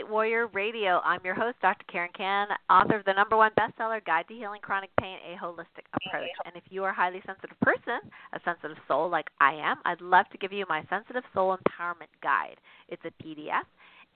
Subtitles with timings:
[0.00, 1.02] Light Warrior Radio.
[1.04, 1.84] I'm your host, Dr.
[1.92, 5.84] Karen Kan, author of the number one bestseller, Guide to Healing Chronic Pain, A Holistic
[5.92, 6.30] Approach.
[6.46, 8.00] And if you are a highly sensitive person,
[8.32, 12.08] a sensitive soul like I am, I'd love to give you my Sensitive Soul Empowerment
[12.22, 12.56] Guide.
[12.88, 13.64] It's a PDF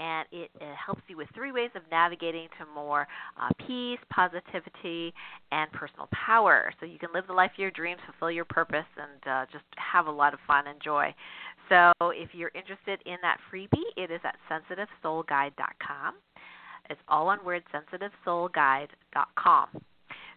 [0.01, 3.07] and it, it, helps you with three ways of navigating to more
[3.41, 5.13] uh, peace, positivity,
[5.53, 6.73] and personal power.
[6.81, 9.65] So you can live the life of your dreams, fulfill your purpose, and uh, just
[9.77, 11.15] have a lot of fun and joy.
[11.69, 16.15] So if you're interested in that freebie, it is at sensitivesoulguide.com.
[16.91, 19.69] It's all one word, sensitivesoulguide.com.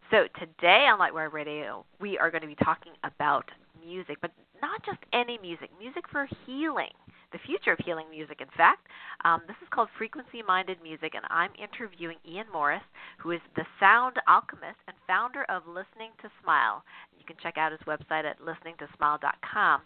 [0.09, 3.43] So today on Light Warrior Radio, we are going to be talking about
[3.85, 6.93] music, but not just any music, music for healing,
[7.33, 8.87] the future of healing music, in fact.
[9.25, 12.83] Um, this is called Frequency Minded Music, and I'm interviewing Ian Morris,
[13.17, 16.83] who is the sound alchemist and founder of Listening to Smile.
[17.19, 19.81] You can check out his website at listeningtosmile.com.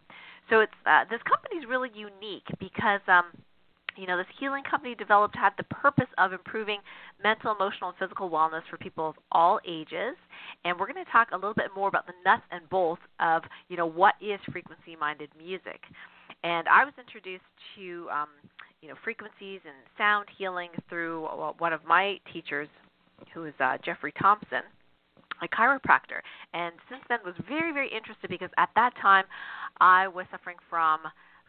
[0.49, 3.25] So it's uh, this company is really unique because um,
[3.95, 6.79] you know this healing company developed had the purpose of improving
[7.23, 10.15] mental, emotional, and physical wellness for people of all ages.
[10.65, 13.43] And we're going to talk a little bit more about the nuts and bolts of
[13.69, 15.81] you know what is frequency minded music.
[16.43, 17.43] And I was introduced
[17.77, 18.29] to um,
[18.81, 22.67] you know frequencies and sound healing through well, one of my teachers,
[23.33, 24.63] who is uh, Jeffrey Thompson
[25.41, 26.21] a chiropractor
[26.53, 29.25] and since then was very very interested because at that time
[29.79, 30.99] I was suffering from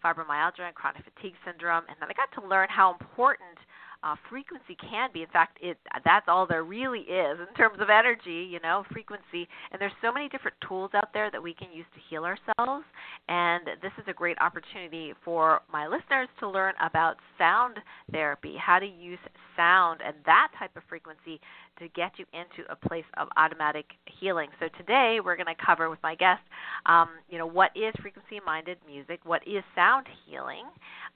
[0.05, 3.59] fibromyalgia and chronic fatigue syndrome and then I got to learn how important
[4.05, 5.23] uh, frequency can be.
[5.23, 9.49] In fact, it that's all there really is in terms of energy, you know, frequency.
[9.71, 12.85] And there's so many different tools out there that we can use to heal ourselves.
[13.29, 17.79] And this is a great opportunity for my listeners to learn about sound
[18.11, 19.21] therapy, how to use
[19.57, 21.41] sound and that type of frequency
[21.79, 23.87] to get you into a place of automatic
[24.21, 24.49] healing.
[24.61, 26.43] So today we're going to cover with my guest,
[26.87, 30.65] um, you know, what is frequency-minded music, what is sound healing,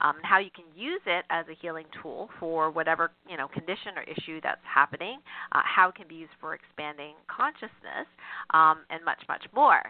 [0.01, 3.93] um, how you can use it as a healing tool for whatever you know condition
[3.95, 5.19] or issue that's happening,
[5.51, 8.07] uh, how it can be used for expanding consciousness,
[8.53, 9.81] um, and much much more.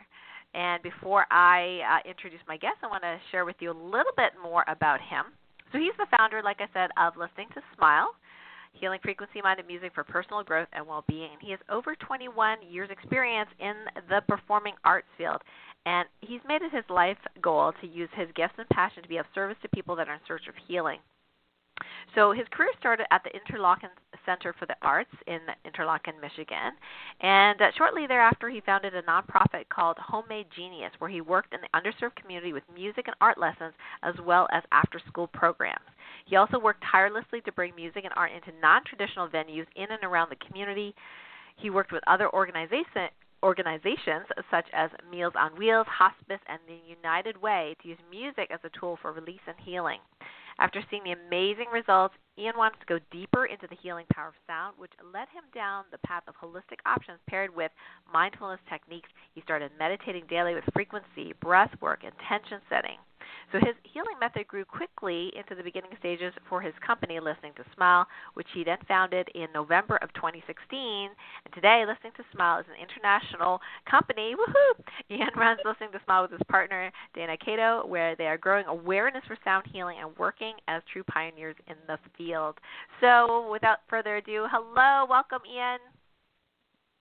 [0.54, 4.16] And before I uh, introduce my guest, I want to share with you a little
[4.16, 5.26] bit more about him.
[5.72, 8.16] So he's the founder, like I said, of Listening to Smile
[8.74, 11.38] healing frequency minded music for personal growth and well being.
[11.42, 13.74] He has over 21 years' experience in
[14.10, 15.42] the performing arts field,
[15.86, 19.18] and he's made it his life goal to use his gifts and passion to be
[19.18, 21.00] of service to people that are in search of healing.
[22.16, 23.90] So his career started at the Interlochen
[24.26, 26.74] Center for the Arts in Interlochen, Michigan,
[27.22, 31.60] and uh, shortly thereafter he founded a nonprofit called Homemade Genius, where he worked in
[31.62, 33.74] the underserved community with music and art lessons
[34.04, 35.86] as well as after-school programs.
[36.28, 40.30] He also worked tirelessly to bring music and art into non-traditional venues in and around
[40.30, 40.94] the community.
[41.56, 43.12] He worked with other organizations
[43.44, 48.60] organizations such as Meals on Wheels, Hospice, and the United Way to use music as
[48.64, 50.00] a tool for release and healing.
[50.60, 54.34] After seeing the amazing results, Ian wants to go deeper into the healing power of
[54.48, 57.72] sound, which led him down the path of holistic options paired with
[58.12, 59.10] mindfulness techniques.
[59.36, 62.98] He started meditating daily with frequency, breath work, intention setting.
[63.52, 67.64] So his healing method grew quickly into the beginning stages for his company, Listening to
[67.76, 71.10] Smile, which he then founded in November of 2016.
[71.46, 74.36] And today, Listening to Smile is an international company.
[74.36, 74.84] Woohoo!
[75.12, 79.24] Ian runs Listening to Smile with his partner, Dana Cato, where they are growing awareness
[79.28, 82.58] for sound healing and working as true pioneers in the field.
[83.02, 85.80] So without further ado, hello, welcome, Ian.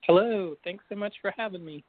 [0.03, 1.84] Hello, thanks so much for having me.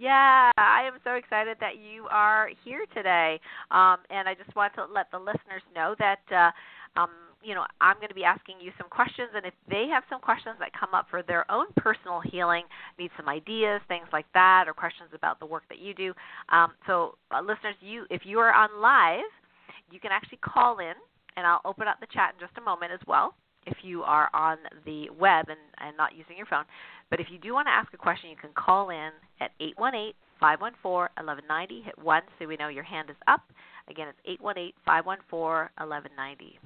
[0.00, 3.38] Yeah, I am so excited that you are here today.
[3.70, 6.50] Um, and I just want to let the listeners know that, uh,
[6.98, 7.10] um,
[7.42, 9.28] you know, I'm going to be asking you some questions.
[9.36, 12.62] And if they have some questions that come up for their own personal healing,
[12.98, 16.14] need some ideas, things like that, or questions about the work that you do.
[16.48, 19.28] Um, so, uh, listeners, you if you are on live,
[19.90, 20.94] you can actually call in,
[21.36, 23.34] and I'll open up the chat in just a moment as well
[23.66, 26.64] if you are on the web and, and not using your phone.
[27.10, 29.10] But if you do want to ask a question, you can call in
[29.40, 31.82] at 818 514 1190.
[31.82, 33.42] Hit 1 so we know your hand is up.
[33.88, 36.58] Again, it's 818 514 1190.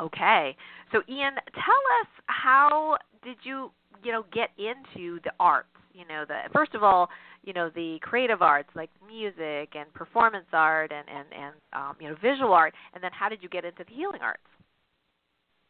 [0.00, 0.56] Okay.
[0.92, 3.70] So Ian, tell us how did you,
[4.02, 5.68] you know, get into the arts?
[5.92, 7.08] You know, the first of all,
[7.44, 12.08] you know, the creative arts like music and performance art and and and um, you
[12.08, 14.42] know, visual art, and then how did you get into the healing arts?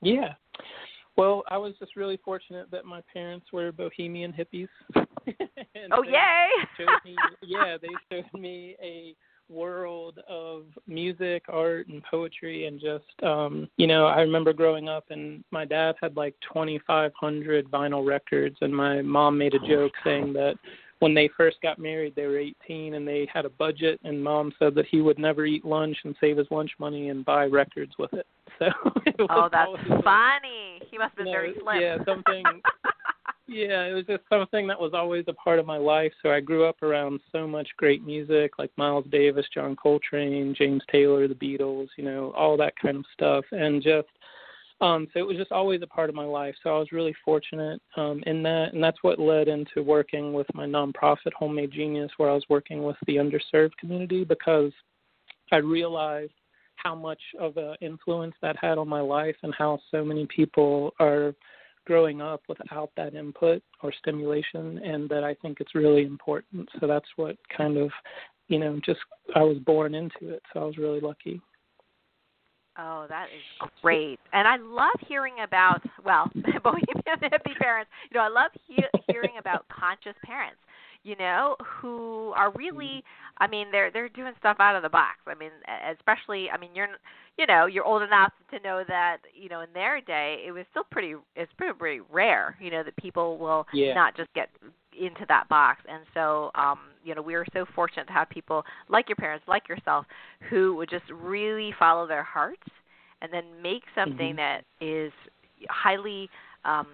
[0.00, 0.34] Yeah.
[1.16, 4.68] Well, I was just really fortunate that my parents were bohemian hippies.
[4.96, 6.48] oh, yay!
[7.04, 9.14] me, yeah, they showed me a
[9.48, 15.04] world of music, art, and poetry, and just, um, you know, I remember growing up,
[15.10, 20.32] and my dad had like 2,500 vinyl records, and my mom made a joke saying
[20.32, 20.54] that
[21.00, 24.52] when they first got married, they were 18 and they had a budget, and mom
[24.58, 27.92] said that he would never eat lunch and save his lunch money and buy records
[27.98, 28.26] with it.
[28.60, 28.66] So
[29.04, 29.72] it oh, that's
[30.04, 30.80] funny.
[30.88, 31.80] He must have been very slim.
[31.80, 32.44] Yeah, something.
[33.48, 36.12] yeah, it was just something that was always a part of my life.
[36.22, 40.82] So I grew up around so much great music, like Miles Davis, John Coltrane, James
[40.90, 44.06] Taylor, the Beatles, you know, all that kind of stuff, and just
[44.80, 46.54] um, so it was just always a part of my life.
[46.62, 50.46] So I was really fortunate um, in that, and that's what led into working with
[50.54, 54.72] my nonprofit, Homemade Genius, where I was working with the underserved community because
[55.52, 56.32] I realized
[56.76, 60.92] how much of an influence that had on my life and how so many people
[60.98, 61.34] are
[61.86, 66.68] growing up without that input or stimulation, and that I think it's really important.
[66.80, 67.90] So that's what kind of,
[68.48, 69.00] you know, just
[69.36, 70.42] I was born into it.
[70.52, 71.40] So I was really lucky.
[72.76, 76.30] Oh, that is great, and I love hearing about well,
[76.62, 77.90] bohemian hippie parents.
[78.10, 80.58] You know, I love he- hearing about conscious parents.
[81.04, 83.04] You know, who are really,
[83.36, 85.18] I mean, they're they're doing stuff out of the box.
[85.26, 85.50] I mean,
[85.92, 86.88] especially, I mean, you're,
[87.36, 90.64] you know, you're old enough to know that, you know, in their day, it was
[90.70, 92.56] still pretty, it's pretty, pretty rare.
[92.58, 93.92] You know, that people will yeah.
[93.92, 94.48] not just get
[94.98, 95.82] into that box.
[95.86, 99.44] And so, um, you know, we are so fortunate to have people like your parents,
[99.46, 100.06] like yourself,
[100.50, 102.62] who would just really follow their hearts
[103.22, 104.36] and then make something mm-hmm.
[104.36, 105.12] that is
[105.68, 106.28] highly
[106.64, 106.86] um,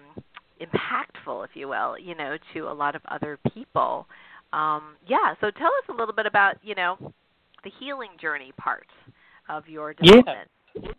[0.61, 4.05] impactful, if you will, you know, to a lot of other people.
[4.53, 5.33] Um, yeah.
[5.39, 6.97] So tell us a little bit about, you know,
[7.63, 8.87] the healing journey part
[9.49, 10.49] of your development.
[10.75, 10.91] Yeah.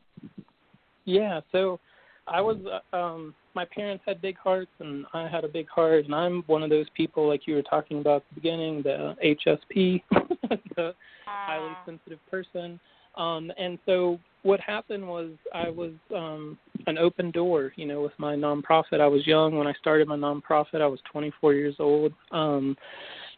[1.04, 1.40] Yeah.
[1.50, 1.80] So
[2.26, 2.56] I was
[2.92, 6.42] uh, um my parents had big hearts and I had a big heart and I'm
[6.46, 10.02] one of those people like you were talking about at the beginning, the HSP,
[10.76, 10.94] the
[11.26, 11.82] highly ah.
[11.86, 12.80] sensitive person.
[13.16, 18.18] Um and so what happened was I was um an open door, you know, with
[18.18, 19.00] my nonprofit.
[19.00, 20.80] I was young when I started my nonprofit.
[20.80, 22.12] I was 24 years old.
[22.30, 22.76] Um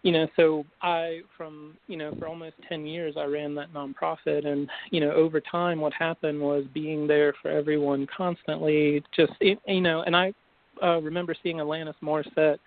[0.04, 4.46] you know so i from you know for almost 10 years i ran that nonprofit
[4.46, 9.80] and you know over time what happened was being there for everyone constantly just you
[9.80, 10.32] know and i
[10.82, 12.58] uh, remember seeing alanis morissette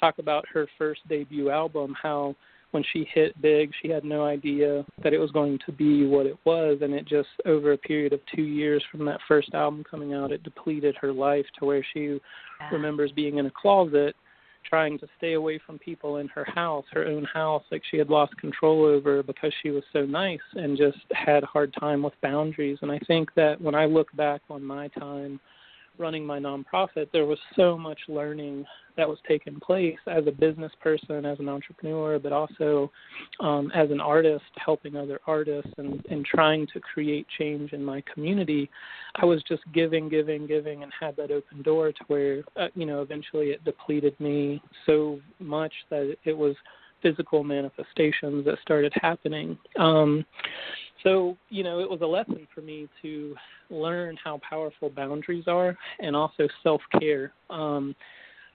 [0.00, 2.34] talk about her first debut album how
[2.70, 6.26] when she hit big she had no idea that it was going to be what
[6.26, 9.82] it was and it just over a period of two years from that first album
[9.90, 12.20] coming out it depleted her life to where she
[12.60, 12.70] yeah.
[12.70, 14.14] remembers being in a closet
[14.68, 18.10] trying to stay away from people in her house, her own house, like she had
[18.10, 22.14] lost control over because she was so nice and just had a hard time with
[22.22, 22.78] boundaries.
[22.82, 25.40] And I think that when I look back on my time
[25.98, 28.64] running my nonprofit, there was so much learning
[28.96, 32.90] that was taking place as a business person, as an entrepreneur, but also
[33.40, 38.02] um, as an artist, helping other artists and, and trying to create change in my
[38.12, 38.70] community.
[39.16, 42.86] I was just giving, giving, giving, and had that open door to where, uh, you
[42.86, 46.56] know, eventually it depleted me so much that it was
[47.02, 49.58] physical manifestations that started happening.
[49.78, 50.24] Um,
[51.02, 53.36] so, you know, it was a lesson for me to
[53.70, 57.32] learn how powerful boundaries are and also self care.
[57.50, 57.94] Um,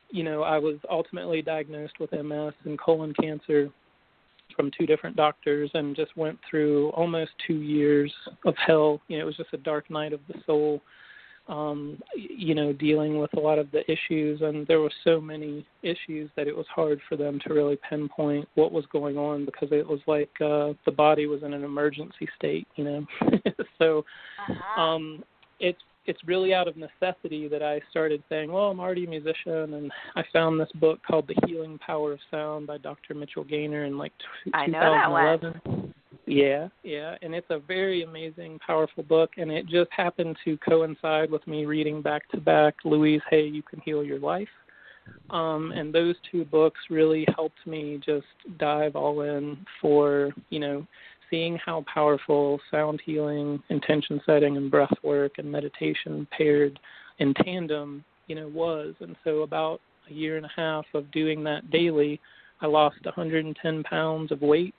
[0.09, 3.69] you know, I was ultimately diagnosed with MS and colon cancer
[4.55, 8.11] from two different doctors and just went through almost two years
[8.45, 8.99] of hell.
[9.07, 10.81] You know, it was just a dark night of the soul
[11.51, 15.65] um, you know, dealing with a lot of the issues, and there were so many
[15.83, 19.67] issues that it was hard for them to really pinpoint what was going on because
[19.71, 23.05] it was like uh, the body was in an emergency state, you know.
[23.77, 24.05] so
[24.49, 24.81] uh-huh.
[24.81, 25.23] um,
[25.59, 29.73] it's it's really out of necessity that I started saying, well, I'm already a musician,
[29.73, 33.13] and I found this book called The Healing Power of Sound by Dr.
[33.13, 34.13] Mitchell Gaynor in like
[34.45, 35.93] t- I 2011.
[36.31, 41.29] Yeah, yeah, and it's a very amazing, powerful book, and it just happened to coincide
[41.29, 44.47] with me reading back to back Louise Hay, You Can Heal Your Life.
[45.29, 50.87] Um, and those two books really helped me just dive all in for, you know,
[51.29, 56.79] seeing how powerful sound healing, intention setting, and breath work and meditation paired
[57.19, 58.95] in tandem, you know, was.
[59.01, 62.21] And so about a year and a half of doing that daily,
[62.61, 64.73] I lost 110 pounds of weight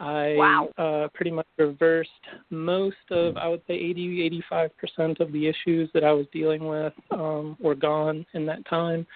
[0.00, 0.68] I wow.
[0.78, 2.10] uh, pretty much reversed
[2.50, 6.92] most of, I would say, 80, 85% of the issues that I was dealing with
[7.10, 9.06] um, were gone in that time.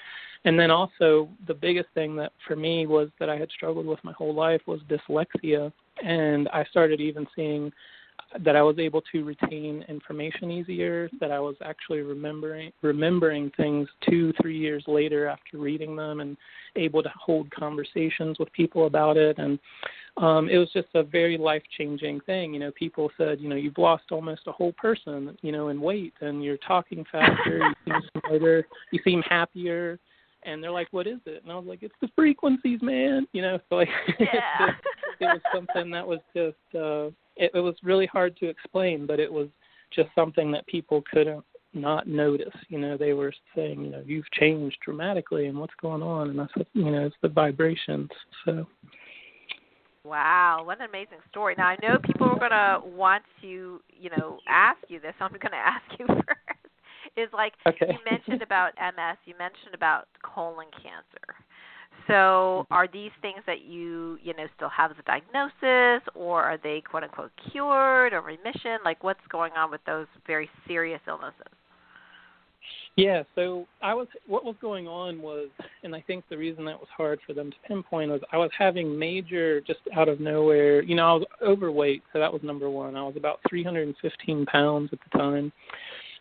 [0.44, 4.02] And then also, the biggest thing that for me was that I had struggled with
[4.04, 5.72] my whole life was dyslexia.
[6.04, 7.72] And I started even seeing
[8.44, 13.88] that I was able to retain information easier, that I was actually remembering remembering things
[14.08, 16.36] two, three years later after reading them and
[16.76, 19.58] able to hold conversations with people about it and
[20.18, 22.54] um, it was just a very life changing thing.
[22.54, 25.80] You know, people said, you know, you've lost almost a whole person, you know, in
[25.80, 29.98] weight, and you're talking faster, you seem smarter, you seem happier,
[30.44, 33.42] and they're like, "What is it?" And I was like, "It's the frequencies, man." You
[33.42, 34.70] know, so like yeah.
[35.20, 37.06] it, was something that was just uh,
[37.36, 39.48] it, it was really hard to explain, but it was
[39.90, 41.44] just something that people couldn't
[41.74, 42.54] not notice.
[42.68, 46.30] You know, they were saying, you know, you've changed dramatically, and what's going on?
[46.30, 48.08] And I said, you know, it's the vibrations.
[48.46, 48.66] So.
[50.06, 51.54] Wow, what an amazing story!
[51.56, 55.14] Now I know people are gonna want to, you know, ask you this.
[55.18, 56.30] So I'm gonna ask you first
[57.16, 57.92] is like okay.
[57.92, 61.34] you mentioned about MS, you mentioned about colon cancer.
[62.08, 62.74] So Mm-hmm.
[62.74, 66.82] are these things that you, you know, still have as a diagnosis or are they
[66.82, 68.78] quote unquote cured or remission?
[68.84, 71.52] Like what's going on with those very serious illnesses?
[72.96, 75.48] Yeah, so I was what was going on was
[75.82, 78.50] and I think the reason that was hard for them to pinpoint was I was
[78.58, 82.70] having major just out of nowhere you know, I was overweight, so that was number
[82.70, 82.96] one.
[82.96, 85.52] I was about three hundred and fifteen pounds at the time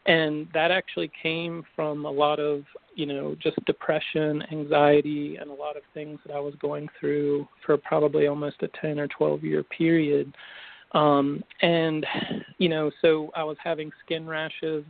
[0.06, 2.64] and that actually came from a lot of
[2.96, 7.48] you know just depression anxiety and a lot of things that i was going through
[7.66, 10.34] for probably almost a 10 or 12 year period
[10.92, 12.06] um and
[12.58, 14.84] you know so i was having skin rashes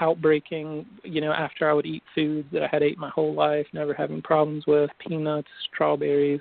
[0.00, 3.66] outbreaking you know after i would eat foods that i had ate my whole life
[3.72, 6.40] never having problems with peanuts strawberries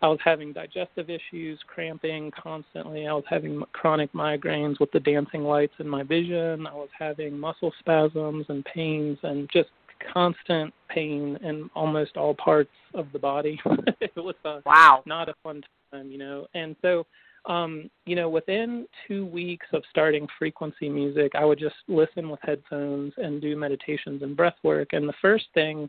[0.00, 3.08] I was having digestive issues, cramping constantly.
[3.08, 6.66] I was having chronic migraines with the dancing lights in my vision.
[6.68, 9.70] I was having muscle spasms and pains and just
[10.12, 13.60] constant pain in almost all parts of the body.
[14.00, 15.02] it was a, wow.
[15.06, 16.46] not a fun time, you know.
[16.54, 17.04] And so
[17.46, 22.40] um, you know, within two weeks of starting frequency music, I would just listen with
[22.42, 24.88] headphones and do meditations and breath work.
[24.92, 25.88] And the first thing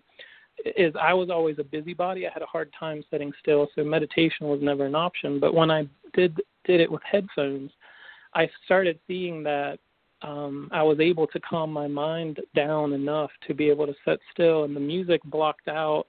[0.65, 2.27] is I was always a busybody.
[2.27, 5.39] I had a hard time sitting still, so meditation was never an option.
[5.39, 7.71] But when I did did it with headphones,
[8.33, 9.79] I started seeing that
[10.21, 14.19] um, I was able to calm my mind down enough to be able to sit
[14.31, 16.07] still, and the music blocked out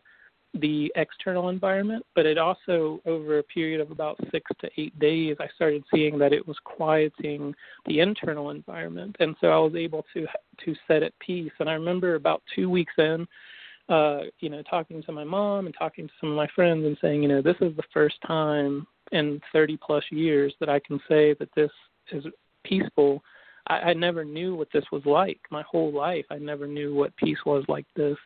[0.54, 5.37] the external environment, but it also, over a period of about six to eight days,
[5.38, 7.54] I started seeing that it was quieting
[7.87, 10.26] the internal environment, and so I was able to
[10.64, 11.52] to set at peace.
[11.61, 13.26] And I remember about two weeks in,
[13.88, 16.99] uh, you know, talking to my mom and talking to some of my friends and
[17.00, 21.00] saying, you know, this is the first time in 30 plus years that I can
[21.09, 21.71] say that this
[22.12, 22.25] is
[22.64, 23.23] peaceful.
[23.66, 25.40] I, I never knew what this was like.
[25.50, 28.16] My whole life, I never knew what peace was like this.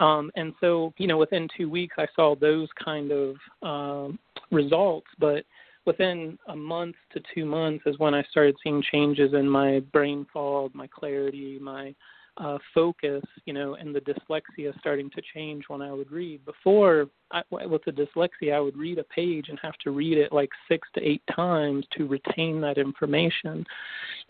[0.00, 4.18] Um, and so, you know, within two weeks, I saw those kind of um,
[4.50, 5.06] results.
[5.18, 5.44] But
[5.86, 10.26] within a month to two months is when I started seeing changes in my brain
[10.32, 11.94] fog, my clarity, my
[12.40, 16.44] uh, focus, you know, and the dyslexia starting to change when I would read.
[16.46, 20.32] Before, I, with the dyslexia, I would read a page and have to read it
[20.32, 23.66] like six to eight times to retain that information.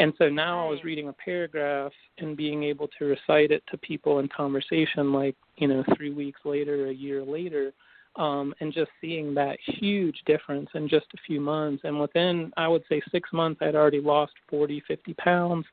[0.01, 3.79] And so now I was reading a paragraph and being able to recite it to
[3.79, 7.73] people in conversation, like, you know, three weeks later, a year later.
[8.17, 11.85] Um, and just seeing that huge difference in just a few months.
[11.85, 15.65] And within, I would say, six months, I'd already lost 40, 50 pounds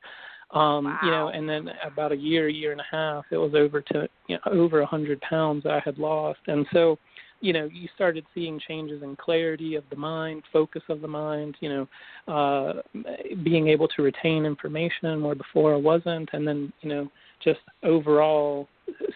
[0.52, 0.98] um wow.
[1.02, 4.08] you know and then about a year year and a half it was over to
[4.28, 6.40] you know over a hundred pounds i had lost.
[6.46, 6.98] And so
[7.40, 11.56] you know you started seeing changes in clarity of the mind focus of the mind
[11.60, 11.88] you know
[12.32, 13.02] uh
[13.44, 16.28] being able to retain information where before i wasn't.
[16.32, 17.10] And then you know
[17.44, 18.68] just overall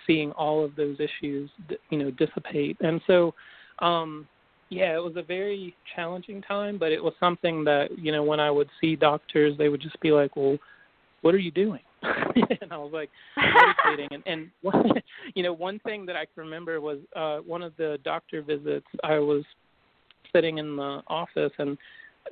[0.06, 1.50] seeing all of those issues
[1.90, 2.76] you know dissipate.
[2.80, 3.34] And so
[3.78, 4.28] um
[4.68, 8.40] yeah, it was a very challenging time, but it was something that, you know, when
[8.40, 10.56] I would see doctors, they would just be like, well,
[11.22, 11.80] what are you doing?
[12.02, 14.08] and I was like meditating.
[14.12, 14.92] and and one,
[15.34, 18.86] you know, one thing that I can remember was uh, one of the doctor visits.
[19.02, 19.44] I was
[20.32, 21.78] sitting in the office, and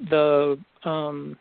[0.09, 1.37] the um,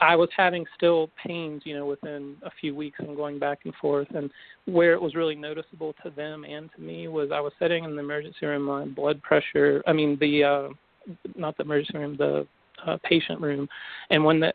[0.00, 3.74] I was having still pains, you know, within a few weeks and going back and
[3.76, 4.08] forth.
[4.14, 4.30] And
[4.66, 7.94] where it was really noticeable to them and to me was I was sitting in
[7.94, 9.82] the emergency room, my blood pressure.
[9.86, 10.68] I mean, the uh,
[11.36, 12.46] not the emergency room, the
[12.86, 13.68] uh, patient room,
[14.10, 14.54] and when that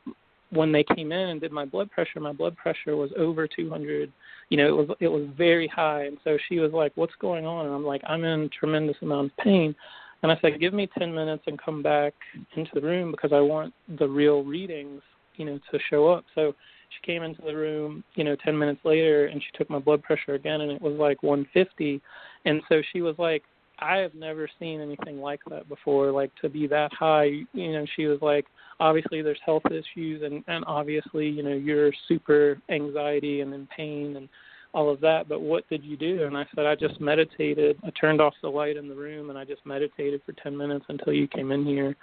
[0.54, 4.12] when they came in and did my blood pressure, my blood pressure was over 200.
[4.50, 7.46] You know, it was it was very high, and so she was like, "What's going
[7.46, 9.76] on?" And I'm like, "I'm in tremendous amount of pain."
[10.22, 12.14] And I said, "Give me 10 minutes and come back
[12.56, 15.02] into the room because I want the real readings,
[15.36, 16.56] you know, to show up." So
[16.90, 20.04] she came into the room, you know, 10 minutes later, and she took my blood
[20.04, 22.02] pressure again, and it was like 150.
[22.46, 23.44] And so she was like,
[23.84, 27.32] I have never seen anything like that before, like to be that high.
[27.54, 28.46] You know, she was like,
[28.80, 34.16] obviously there's health issues, and and obviously, you know, you're super anxiety and in pain
[34.16, 34.30] and
[34.74, 35.28] all of that.
[35.30, 36.24] But what did you do?
[36.24, 37.78] And I said, I just meditated.
[37.84, 40.86] I turned off the light in the room and I just meditated for 10 minutes
[40.90, 41.96] until you came in here.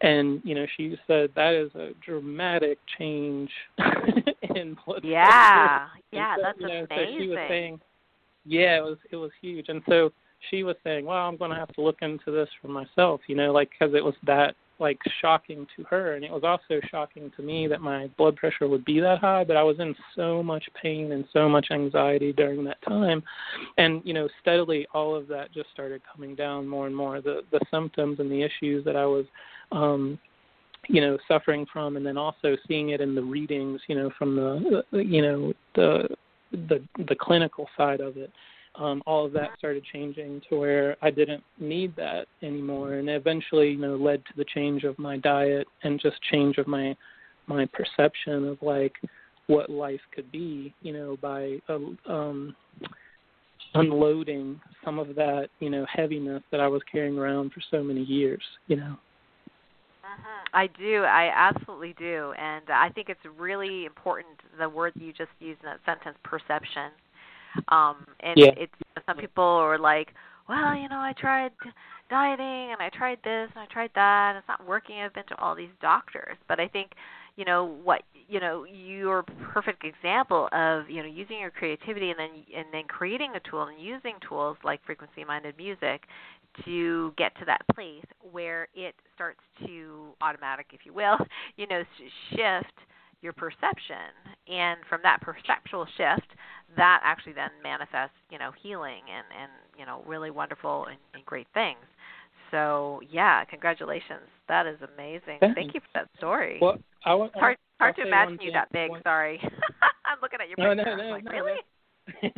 [0.00, 3.50] And you know, she said that is a dramatic change
[4.56, 5.90] in blood Yeah, pressure.
[6.12, 7.16] yeah, so, that's you know, amazing.
[7.16, 7.80] So she was saying
[8.46, 10.12] yeah, it was it was huge, and so
[10.50, 13.34] she was saying, "Well, I'm going to have to look into this for myself," you
[13.34, 17.30] know, like because it was that like shocking to her, and it was also shocking
[17.36, 19.44] to me that my blood pressure would be that high.
[19.44, 23.22] But I was in so much pain and so much anxiety during that time,
[23.78, 27.20] and you know, steadily all of that just started coming down more and more.
[27.20, 29.26] The the symptoms and the issues that I was
[29.72, 30.18] um
[30.88, 34.36] you know suffering from and then also seeing it in the readings you know from
[34.36, 36.08] the you know the
[36.52, 38.30] the the clinical side of it
[38.76, 43.70] um all of that started changing to where I didn't need that anymore and eventually
[43.70, 46.96] you know led to the change of my diet and just change of my
[47.46, 48.94] my perception of like
[49.46, 51.78] what life could be you know by uh,
[52.10, 52.56] um
[53.74, 58.02] unloading some of that you know heaviness that I was carrying around for so many
[58.02, 58.96] years you know
[60.14, 60.56] Mm-hmm.
[60.56, 61.02] I do.
[61.02, 62.32] I absolutely do.
[62.38, 66.92] And I think it's really important the word you just used in that sentence, perception.
[67.68, 68.52] Um and yeah.
[68.56, 68.72] it's
[69.06, 70.08] some people are like,
[70.48, 71.52] well, you know, I tried
[72.10, 74.96] dieting and I tried this and I tried that and it's not working.
[74.96, 76.36] I've been to all these doctors.
[76.48, 76.92] But I think,
[77.36, 82.18] you know, what you know, you're perfect example of, you know, using your creativity and
[82.18, 86.02] then and then creating a tool and using tools like frequency minded music
[86.64, 91.18] to get to that place where it starts to automatic, if you will,
[91.56, 91.82] you know,
[92.30, 92.72] shift
[93.24, 94.12] your perception,
[94.46, 96.28] and from that perceptual shift,
[96.76, 101.24] that actually then manifests, you know, healing and and you know, really wonderful and, and
[101.24, 101.80] great things.
[102.50, 104.28] So yeah, congratulations.
[104.48, 105.38] That is amazing.
[105.40, 105.54] Thanks.
[105.56, 106.58] Thank you for that story.
[106.60, 108.90] Well, I want, hard hard I'll to imagine you that big.
[108.90, 109.40] one, Sorry,
[110.04, 110.96] I'm looking at your no, picture.
[110.96, 111.58] No, no, like, no, really?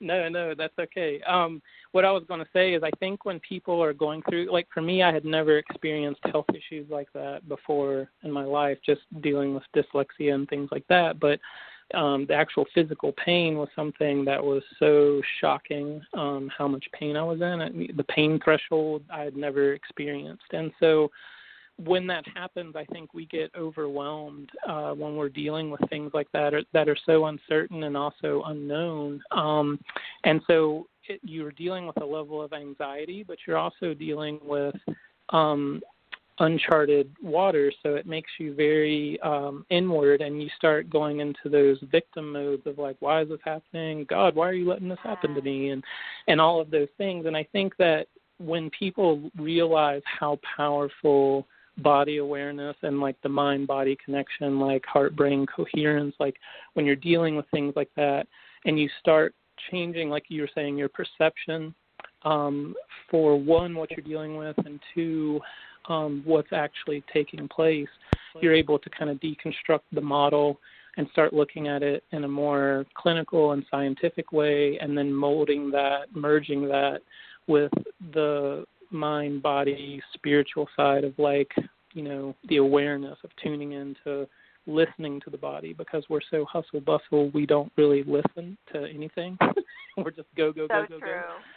[0.00, 0.28] No.
[0.28, 1.20] no, that's okay.
[1.22, 1.62] Um,
[1.92, 4.68] what I was going to say is, I think when people are going through, like
[4.72, 9.02] for me, I had never experienced health issues like that before in my life, just
[9.22, 11.18] dealing with dyslexia and things like that.
[11.18, 11.40] But
[11.94, 16.02] um, the actual physical pain was something that was so shocking.
[16.14, 20.72] Um, how much pain I was in, the pain threshold I had never experienced, and
[20.80, 21.10] so
[21.78, 26.30] when that happens, I think we get overwhelmed uh, when we're dealing with things like
[26.32, 29.22] that are, that are so uncertain and also unknown.
[29.30, 29.78] Um,
[30.24, 34.74] and so it, you're dealing with a level of anxiety, but you're also dealing with
[35.30, 35.82] um,
[36.38, 37.74] uncharted waters.
[37.82, 42.66] So it makes you very um, inward, and you start going into those victim modes
[42.66, 44.06] of like, why is this happening?
[44.08, 45.70] God, why are you letting this happen to me?
[45.70, 45.84] And
[46.26, 47.26] and all of those things.
[47.26, 48.06] And I think that
[48.38, 51.46] when people realize how powerful
[51.78, 56.36] body awareness and like the mind body connection like heart brain coherence like
[56.74, 58.26] when you're dealing with things like that
[58.64, 59.34] and you start
[59.70, 61.74] changing like you were saying your perception
[62.22, 62.74] um,
[63.10, 65.40] for one what you're dealing with and two
[65.88, 67.88] um, what's actually taking place
[68.40, 70.58] you're able to kind of deconstruct the model
[70.96, 75.70] and start looking at it in a more clinical and scientific way and then molding
[75.70, 77.00] that merging that
[77.46, 77.72] with
[78.14, 81.52] the mind body spiritual side of like
[81.92, 84.26] you know the awareness of tuning into
[84.66, 85.72] listening to the body.
[85.72, 89.38] Because we're so hustle bustle we don't really listen to anything.
[89.96, 90.98] We're just go go so go go.
[90.98, 91.08] true.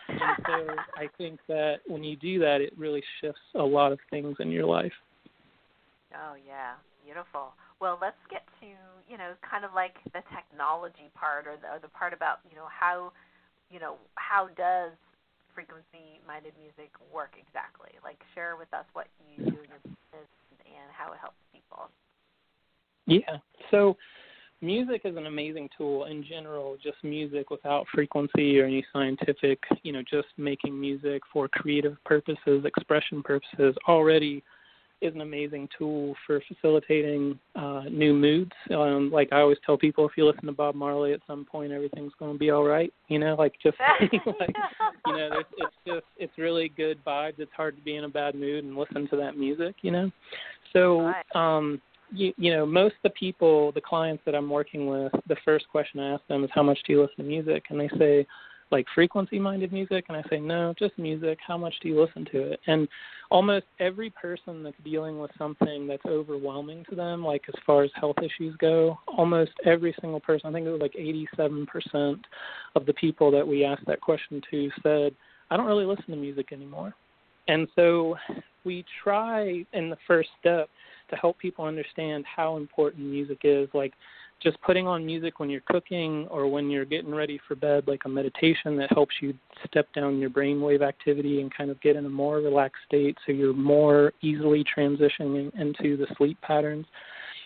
[0.08, 3.92] go and so i think that when you do that it really shifts a lot
[3.92, 4.94] of things in your life.
[6.16, 6.76] Oh yeah.
[7.04, 7.52] Beautiful.
[7.82, 8.68] Well let's get to
[9.12, 12.56] you know kind of like the technology part or the, or the part about you
[12.56, 13.12] know how
[13.70, 14.94] you know how does
[15.60, 17.92] frequency minded music work exactly?
[18.02, 20.32] Like share with us what you do in your business
[20.64, 21.92] and how it helps people.
[23.06, 23.44] Yeah.
[23.70, 23.98] So
[24.62, 29.92] music is an amazing tool in general, just music without frequency or any scientific, you
[29.92, 34.42] know, just making music for creative purposes, expression purposes already
[35.02, 38.52] is an amazing tool for facilitating uh, new moods.
[38.72, 41.72] Um, like I always tell people, if you listen to Bob Marley, at some point
[41.72, 42.94] everything's going to be all right.
[43.08, 44.56] You know, like just like
[45.06, 47.40] you know, it's, it's just it's really good vibes.
[47.40, 49.76] It's hard to be in a bad mood and listen to that music.
[49.82, 50.12] You know,
[50.74, 51.82] so um,
[52.12, 55.68] you, you know, most of the people, the clients that I'm working with, the first
[55.70, 58.28] question I ask them is, "How much do you listen to music?" And they say
[58.72, 61.40] like frequency minded music and I say no, just music.
[61.46, 62.60] How much do you listen to it?
[62.68, 62.88] And
[63.32, 67.92] almost every person that's dealing with something that's overwhelming to them, like as far as
[67.96, 72.20] health issues go, almost every single person, I think it was like 87%
[72.76, 75.16] of the people that we asked that question to said,
[75.52, 76.94] I don't really listen to music anymore.
[77.48, 78.16] And so
[78.64, 80.70] we try in the first step
[81.10, 83.68] to help people understand how important music is.
[83.74, 83.94] Like
[84.42, 88.02] just putting on music when you're cooking or when you're getting ready for bed, like
[88.06, 89.34] a meditation that helps you
[89.68, 93.32] step down your brainwave activity and kind of get in a more relaxed state so
[93.32, 96.86] you're more easily transitioning into the sleep patterns.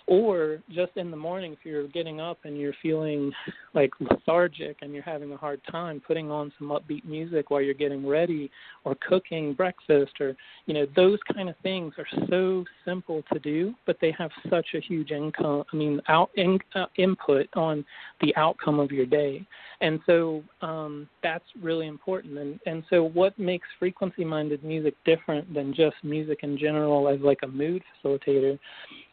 [0.08, 3.32] Or just in the morning if you're getting up and you're feeling
[3.74, 7.74] like lethargic and you're having a hard time putting on some upbeat music while you're
[7.74, 8.52] getting ready
[8.84, 10.36] or cooking breakfast or
[10.66, 14.68] you know those kind of things are so simple to do but they have such
[14.76, 17.86] a huge income i mean out in, uh, input on
[18.22, 19.46] the outcome of your day.
[19.82, 22.38] And so um that's really important.
[22.38, 27.20] And and so what makes frequency minded music different than just music in general as
[27.22, 28.58] like a mood facilitator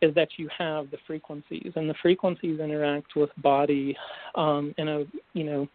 [0.01, 3.97] is that you have the frequencies, and the frequencies interact with body
[4.35, 5.69] um, in a you know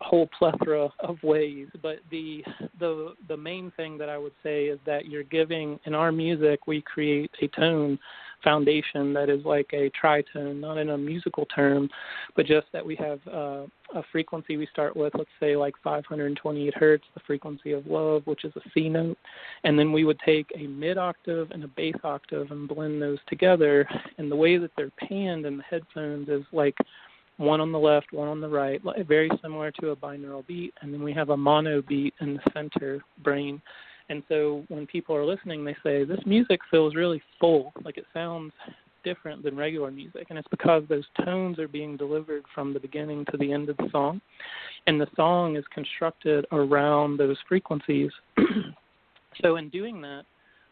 [0.00, 1.68] whole plethora of ways.
[1.82, 2.44] But the
[2.78, 6.66] the the main thing that I would say is that you're giving in our music
[6.66, 7.98] we create a tone
[8.42, 11.88] foundation that is like a tritone, not in a musical term,
[12.36, 16.74] but just that we have uh, a frequency we start with, let's say like 528
[16.74, 19.18] hertz, the frequency of love, which is a C note,
[19.64, 23.18] and then we would take a mid octave and a bass octave and blend those
[23.28, 23.86] together.
[24.18, 26.76] And the way that they're panned in the headphones is like
[27.38, 30.92] one on the left, one on the right, very similar to a binaural beat, and
[30.92, 33.60] then we have a mono beat in the center brain.
[34.12, 38.04] And so when people are listening, they say, This music feels really full, like it
[38.12, 38.52] sounds
[39.04, 40.26] different than regular music.
[40.28, 43.78] And it's because those tones are being delivered from the beginning to the end of
[43.78, 44.20] the song.
[44.86, 48.10] And the song is constructed around those frequencies.
[49.42, 50.24] so in doing that,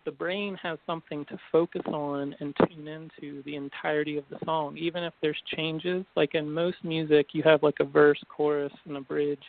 [0.05, 4.77] the brain has something to focus on and tune into the entirety of the song,
[4.77, 6.05] even if there's changes.
[6.15, 9.43] Like in most music, you have like a verse, chorus, and a bridge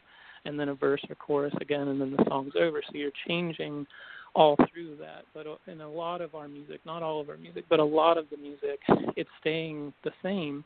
[0.45, 2.81] and then a verse or chorus again, and then the song's over.
[2.85, 3.85] So you're changing
[4.33, 5.23] all through that.
[5.33, 7.83] But uh, in a lot of our music, not all of our music, but a
[7.83, 8.79] lot of the music,
[9.15, 10.63] it's staying the same,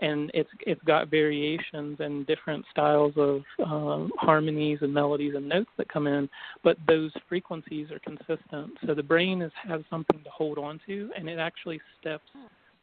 [0.00, 5.70] and it's it's got variations and different styles of um, harmonies and melodies and notes
[5.78, 6.28] that come in,
[6.62, 8.72] but those frequencies are consistent.
[8.86, 12.28] So the brain is has something to hold on to, and it actually steps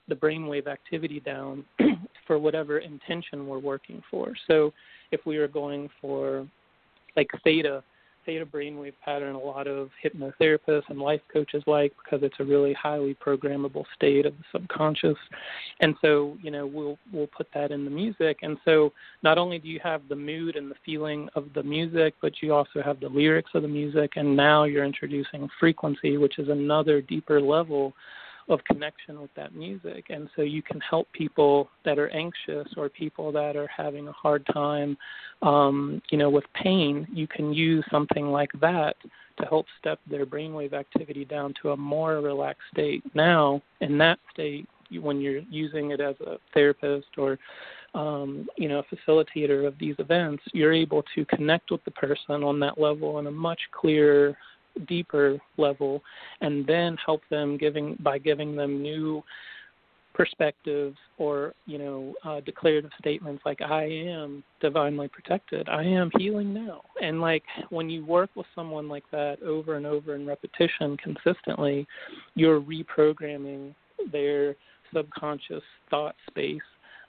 [0.07, 1.63] the brainwave activity down
[2.27, 4.33] for whatever intention we're working for.
[4.47, 4.73] So
[5.13, 6.47] if we were going for
[7.15, 7.83] like theta,
[8.25, 12.73] theta brainwave pattern, a lot of hypnotherapists and life coaches like because it's a really
[12.73, 15.17] highly programmable state of the subconscious.
[15.81, 18.39] And so, you know, we'll we'll put that in the music.
[18.41, 22.15] And so not only do you have the mood and the feeling of the music,
[22.21, 26.39] but you also have the lyrics of the music and now you're introducing frequency, which
[26.39, 27.93] is another deeper level
[28.49, 30.05] of connection with that music.
[30.09, 34.11] And so you can help people that are anxious or people that are having a
[34.11, 34.97] hard time,
[35.41, 37.07] um, you know, with pain.
[37.11, 38.95] You can use something like that
[39.39, 43.03] to help step their brainwave activity down to a more relaxed state.
[43.15, 44.67] Now, in that state,
[44.99, 47.39] when you're using it as a therapist or
[47.95, 52.43] um, you know, a facilitator of these events, you're able to connect with the person
[52.43, 54.35] on that level in a much clearer
[54.87, 56.01] deeper level
[56.41, 59.23] and then help them giving by giving them new
[60.13, 65.67] perspectives or you know uh, declarative statements like i am divinely protected.
[65.67, 66.81] I am healing now.
[67.01, 71.87] And like when you work with someone like that over and over in repetition consistently
[72.35, 73.75] you're reprogramming
[74.11, 74.55] their
[74.93, 76.61] subconscious thought space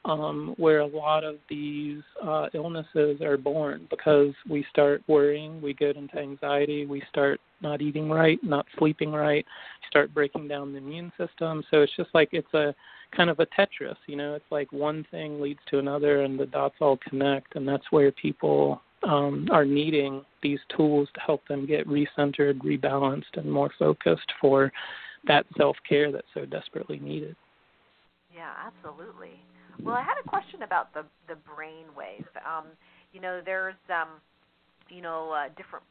[0.04, 5.72] um, where a lot of these uh, illnesses are born because we start worrying, we
[5.72, 9.46] get into anxiety, we start not eating right, not sleeping right,
[9.88, 11.64] start breaking down the immune system.
[11.70, 12.74] So it's just like it's a
[13.16, 16.46] kind of a Tetris, you know, it's like one thing leads to another and the
[16.46, 21.66] dots all connect, and that's where people um, are needing these tools to help them
[21.66, 24.72] get recentered, rebalanced, and more focused for
[25.26, 27.36] that self care that's so desperately needed.
[28.34, 29.38] Yeah, absolutely.
[29.82, 32.26] Well, I had a question about the the brain wave.
[32.42, 32.66] Um,
[33.12, 34.18] you know, there's um,
[34.90, 35.86] you know uh, different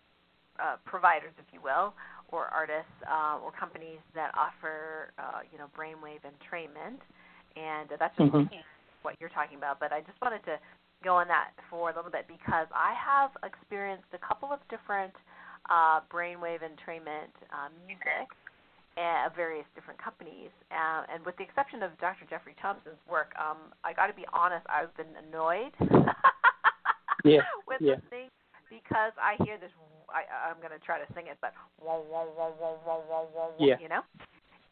[0.60, 1.93] uh, providers, if you will,
[2.32, 6.99] or artists uh, or companies that offer uh, you know brainwave entrainment,
[7.56, 8.56] and that's just mm-hmm.
[9.01, 9.79] what you're talking about.
[9.79, 10.60] But I just wanted to
[11.03, 15.13] go on that for a little bit because I have experienced a couple of different
[15.71, 18.32] uh, brainwave entrainment uh, music
[18.97, 20.49] uh, various different companies.
[20.71, 22.25] Uh, and with the exception of Dr.
[22.29, 25.73] Jeffrey Thompson's work, um, I got to be honest, I've been annoyed
[27.25, 27.97] yeah, with yeah.
[27.97, 28.29] the thing
[28.69, 29.71] because I hear this.
[30.13, 33.25] I, I'm going to try to sing it, but wah, wah, wah, wah, wah, wah,
[33.34, 33.82] wah, yeah.
[33.82, 34.01] you know.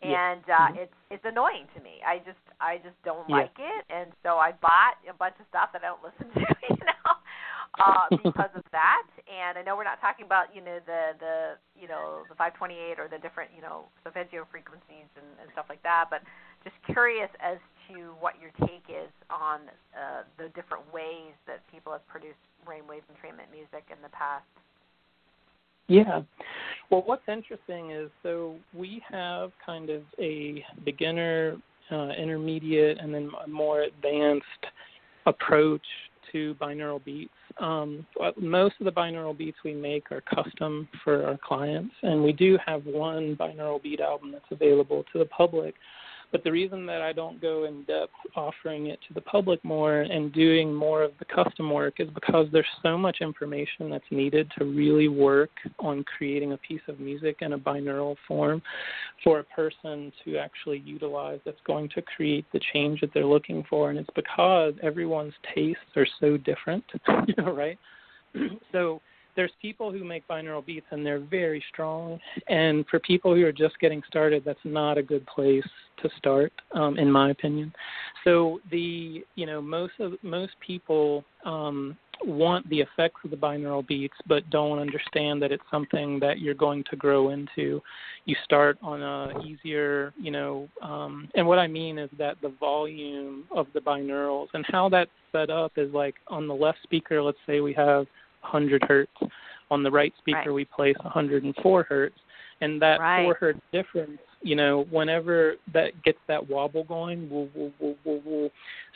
[0.02, 0.34] Yeah.
[0.34, 0.86] And uh, mm-hmm.
[0.86, 2.02] it's it's annoying to me.
[2.06, 3.46] I just I just don't yeah.
[3.46, 6.42] like it, and so I bought a bunch of stuff that I don't listen to,
[6.70, 7.01] you know
[7.82, 9.08] uh, because of that.
[9.26, 11.36] And I know we're not talking about you know the the
[11.74, 15.82] you know the 528 or the different you know solfeggio frequencies and, and stuff like
[15.84, 16.22] that, but
[16.64, 17.58] just curious as
[17.90, 19.66] to what your take is on
[19.98, 24.46] uh, the different ways that people have produced brainwave entrainment music in the past.
[25.88, 26.22] Yeah.
[26.90, 31.58] Well, what's interesting is so we have kind of a beginner
[31.92, 34.46] uh, intermediate, and then a more advanced
[35.26, 35.86] approach
[36.32, 37.34] to binaural beats.
[37.60, 38.06] Um,
[38.38, 42.58] most of the binaural beats we make are custom for our clients, and we do
[42.66, 45.76] have one binaural beat album that's available to the public.
[46.32, 50.02] But the reason that I don't go in depth offering it to the public more
[50.02, 54.50] and doing more of the custom work is because there's so much information that's needed
[54.58, 58.62] to really work on creating a piece of music in a binaural form
[59.24, 63.64] for a person to actually utilize that's going to create the change that they're looking
[63.70, 63.90] for.
[63.90, 66.86] And it's because everyone's tastes are so different,
[67.46, 67.78] right?
[68.72, 69.02] so
[69.36, 72.20] there's people who make binaural beats and they're very strong.
[72.48, 75.68] And for people who are just getting started that's not a good place
[76.02, 77.74] to start um, in my opinion.
[78.24, 83.86] So the you know most of most people um, want the effects of the binaural
[83.86, 87.82] beats but don't understand that it's something that you're going to grow into.
[88.26, 92.54] You start on a easier you know um, and what i mean is that the
[92.60, 97.22] volume of the binaurals and how that's set up is like on the left speaker
[97.22, 98.06] let's say we have
[98.42, 99.12] 100 hertz.
[99.70, 100.54] On the right speaker, right.
[100.54, 102.16] we place 104 hertz,
[102.60, 103.24] and that right.
[103.24, 108.22] four hertz difference, you know, whenever that gets that wobble going, woo, woo, woo, woo,
[108.26, 108.50] woo.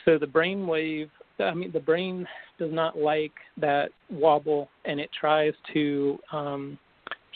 [0.04, 1.08] so the brain wave.
[1.38, 2.26] I mean, the brain
[2.58, 6.78] does not like that wobble, and it tries to um,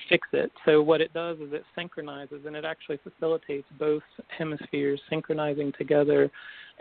[0.08, 0.50] fix it.
[0.64, 4.02] So what it does is it synchronizes, and it actually facilitates both
[4.36, 6.30] hemispheres synchronizing together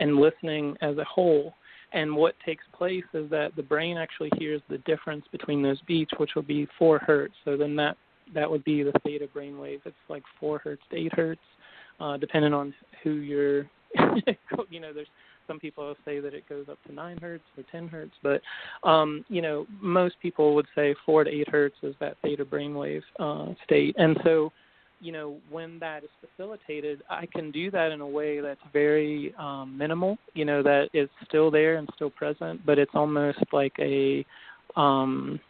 [0.00, 1.54] and listening as a whole.
[1.92, 6.12] And what takes place is that the brain actually hears the difference between those beats,
[6.18, 7.34] which will be four hertz.
[7.44, 7.96] So then that
[8.32, 9.80] that would be the theta brainwave.
[9.84, 11.40] It's like four hertz to eight hertz,
[11.98, 13.68] uh, depending on who you're.
[14.70, 15.08] you know, there's
[15.48, 18.40] some people say that it goes up to nine hertz or ten hertz, but
[18.88, 23.02] um, you know, most people would say four to eight hertz is that theta brainwave
[23.18, 23.96] uh, state.
[23.98, 24.52] And so
[25.00, 29.34] you know, when that is facilitated, I can do that in a way that's very
[29.38, 33.72] um, minimal, you know, that is still there and still present, but it's almost like
[33.78, 34.24] a
[34.76, 35.40] um,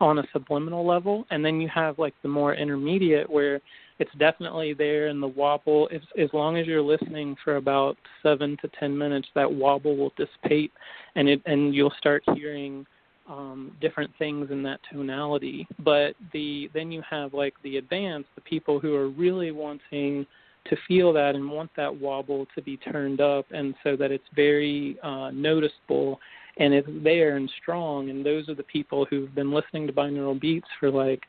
[0.00, 1.26] on a subliminal level.
[1.30, 3.60] And then you have like the more intermediate where
[3.98, 8.56] it's definitely there and the wobble, if, as long as you're listening for about seven
[8.62, 10.72] to ten minutes, that wobble will dissipate
[11.16, 12.86] and it and you'll start hearing
[13.28, 15.66] um, different things in that tonality.
[15.78, 20.26] But the then you have like the advanced, the people who are really wanting
[20.68, 24.24] to feel that and want that wobble to be turned up, and so that it's
[24.34, 26.20] very uh, noticeable
[26.58, 28.10] and it's there and strong.
[28.10, 31.22] And those are the people who've been listening to binaural beats for like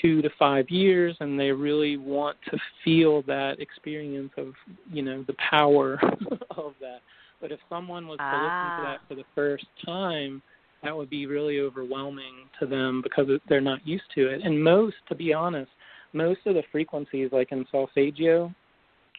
[0.00, 4.54] two to five years and they really want to feel that experience of
[4.92, 6.00] you know the power
[6.56, 7.00] of that
[7.40, 8.36] but if someone was to ah.
[8.36, 10.40] listen to that for the first time
[10.82, 14.40] that would be really overwhelming to them because they're not used to it.
[14.42, 15.70] And most, to be honest,
[16.12, 18.52] most of the frequencies, like in solfeggio,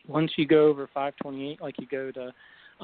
[0.08, 2.34] once you go over 528, like you go to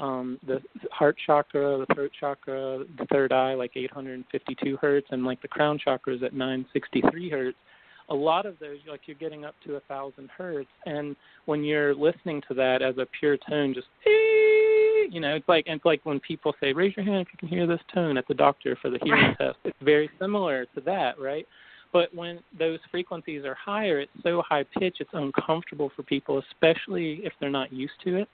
[0.00, 0.60] um, the
[0.92, 5.78] heart chakra, the throat chakra, the third eye, like 852 hertz, and like the crown
[5.82, 7.58] chakra is at 963 hertz.
[8.10, 11.14] A lot of those, like you're getting up to a thousand hertz, and
[11.44, 13.88] when you're listening to that as a pure tone, just
[15.10, 17.48] you know, it's like it's like when people say, "Raise your hand if you can
[17.48, 19.58] hear this tone" at the doctor for the hearing test.
[19.64, 21.46] It's very similar to that, right?
[21.92, 27.20] But when those frequencies are higher, it's so high pitch, it's uncomfortable for people, especially
[27.24, 28.28] if they're not used to it.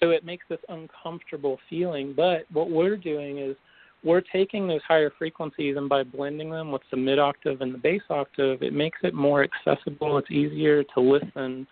[0.00, 2.14] So it makes this uncomfortable feeling.
[2.16, 3.56] But what we're doing is
[4.02, 7.78] we're taking those higher frequencies and by blending them with the mid octave and the
[7.78, 10.18] bass octave, it makes it more accessible.
[10.18, 11.66] It's easier to listen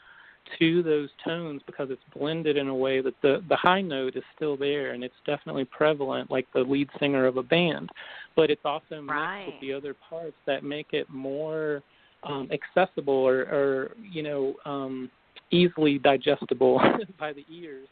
[0.58, 4.22] to those tones because it's blended in a way that the the high note is
[4.36, 7.90] still there and it's definitely prevalent like the lead singer of a band.
[8.36, 9.46] But it's also mixed right.
[9.46, 11.82] with the other parts that make it more
[12.24, 15.10] um accessible or or you know um
[15.50, 16.80] easily digestible
[17.18, 17.88] by the ears.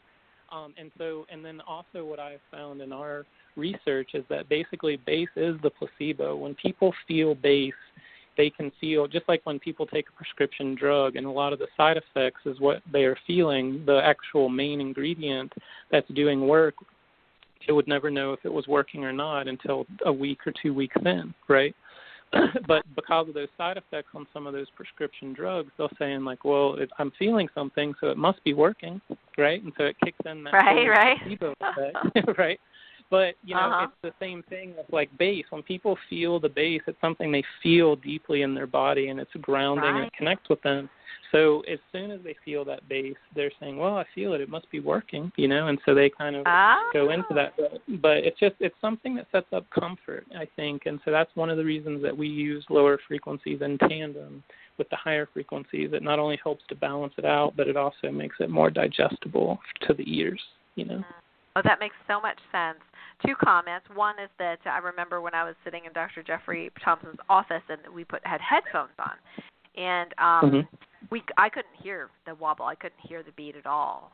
[0.52, 3.24] Um and so and then also what i found in our
[3.56, 6.36] research is that basically bass is the placebo.
[6.36, 7.74] When people feel bass
[8.40, 11.58] they can feel just like when people take a prescription drug and a lot of
[11.58, 15.52] the side effects is what they are feeling the actual main ingredient
[15.92, 16.74] that's doing work
[17.66, 20.72] they would never know if it was working or not until a week or two
[20.72, 21.74] weeks in right?
[22.66, 26.24] But because of those side effects on some of those prescription drugs they'll say in
[26.24, 29.02] like well it, i'm feeling something so it must be working
[29.36, 29.62] right?
[29.62, 31.18] And so it kicks in that right right.
[31.18, 32.60] placebo effect right
[33.10, 33.88] but you know, uh-huh.
[33.88, 35.44] it's the same thing with like bass.
[35.50, 39.30] When people feel the bass, it's something they feel deeply in their body, and it's
[39.40, 39.96] grounding right.
[39.96, 40.88] and it connects with them.
[41.32, 44.40] So as soon as they feel that bass, they're saying, "Well, I feel it.
[44.40, 45.68] It must be working," you know.
[45.68, 46.88] And so they kind of ah.
[46.92, 47.54] go into that.
[47.56, 50.82] But, but it's just it's something that sets up comfort, I think.
[50.86, 54.42] And so that's one of the reasons that we use lower frequencies in tandem
[54.78, 58.10] with the higher frequencies, it not only helps to balance it out, but it also
[58.10, 60.40] makes it more digestible to the ears.
[60.74, 61.04] You know.
[61.56, 62.78] Oh, that makes so much sense.
[63.26, 63.86] Two comments.
[63.94, 66.22] One is that I remember when I was sitting in Dr.
[66.22, 69.12] Jeffrey Thompson's office and we put had headphones on,
[69.76, 70.76] and um mm-hmm.
[71.10, 72.64] we I couldn't hear the wobble.
[72.64, 74.12] I couldn't hear the beat at all.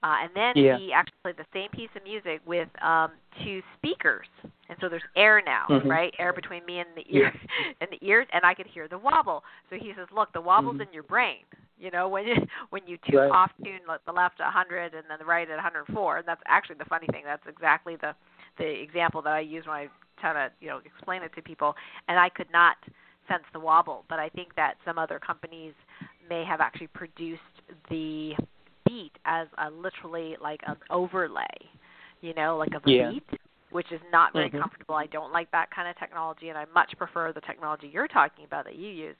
[0.00, 0.78] Uh, and then yeah.
[0.78, 3.12] he actually played the same piece of music with um
[3.44, 4.26] two speakers,
[4.68, 5.88] and so there's air now, mm-hmm.
[5.88, 6.14] right?
[6.18, 7.72] Air between me and the ear yeah.
[7.80, 9.42] and the ears, and I could hear the wobble.
[9.70, 10.82] So he says, "Look, the wobble's mm-hmm.
[10.82, 11.44] in your brain.
[11.78, 12.34] You know, when you
[12.70, 13.30] when you tune right.
[13.30, 16.18] off tune the left at 100 and then the right at 104.
[16.18, 17.22] And that's actually the funny thing.
[17.24, 18.14] That's exactly the
[18.58, 19.88] the example that I use when I
[20.20, 21.74] try to you know explain it to people.
[22.08, 22.76] And I could not
[23.28, 25.74] sense the wobble, but I think that some other companies
[26.28, 27.42] may have actually produced
[27.90, 28.32] the
[28.86, 31.46] beat as a literally like an overlay,
[32.20, 33.10] you know, like of a yeah.
[33.10, 33.40] beat,
[33.70, 34.60] which is not very mm-hmm.
[34.60, 34.94] comfortable.
[34.94, 38.44] I don't like that kind of technology, and I much prefer the technology you're talking
[38.44, 39.16] about that you use,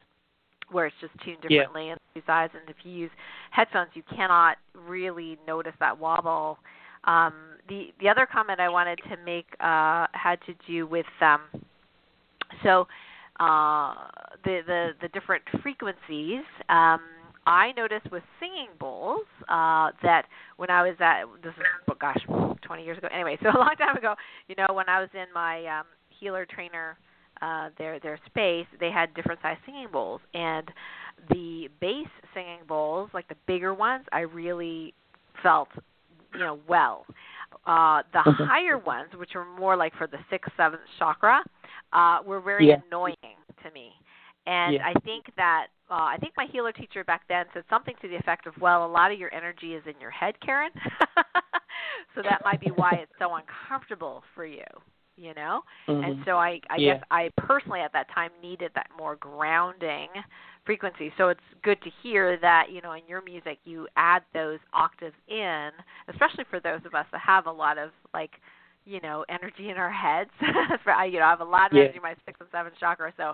[0.71, 1.93] where it's just tuned differently yeah.
[1.93, 2.53] and two sides.
[2.59, 3.11] And if you use
[3.51, 6.59] headphones, you cannot really notice that wobble.
[7.05, 7.35] Um,
[7.69, 11.41] the the other comment I wanted to make uh, had to do with um,
[12.63, 12.87] so
[13.41, 13.95] uh,
[14.45, 16.45] the the the different frequencies.
[16.69, 17.01] Um,
[17.47, 20.25] I noticed with singing bowls uh, that
[20.59, 22.19] when I was at this is oh gosh,
[22.63, 23.09] 20 years ago.
[23.13, 24.15] Anyway, so a long time ago,
[24.49, 25.87] you know, when I was in my um,
[26.21, 26.99] healer trainer
[27.41, 30.71] uh, their their space, they had different size singing bowls, and
[31.31, 34.95] the bass singing bowls, like the bigger ones, I really
[35.43, 35.69] felt
[36.35, 37.07] you know well.
[37.67, 38.45] Uh, the okay.
[38.45, 41.43] higher ones, which were more like for the sixth, seventh chakra,
[41.93, 42.77] uh, were very yeah.
[42.87, 43.15] annoying
[43.63, 43.93] to me.
[44.47, 44.87] And yeah.
[44.87, 48.17] I think that uh, I think my healer teacher back then said something to the
[48.17, 50.71] effect of, "Well, a lot of your energy is in your head, Karen,
[52.15, 54.65] so that might be why it's so uncomfortable for you."
[55.17, 56.05] You know, mm-hmm.
[56.05, 56.95] and so I, I yeah.
[56.95, 60.09] guess I personally at that time needed that more grounding
[60.69, 61.11] frequency.
[61.17, 65.15] So it's good to hear that you know in your music you add those octaves
[65.27, 65.71] in,
[66.09, 68.33] especially for those of us that have a lot of like
[68.85, 70.29] you know energy in our heads.
[70.85, 71.85] for, you know, I have a lot of yeah.
[71.85, 73.33] energy in my sixth and seventh chakra, so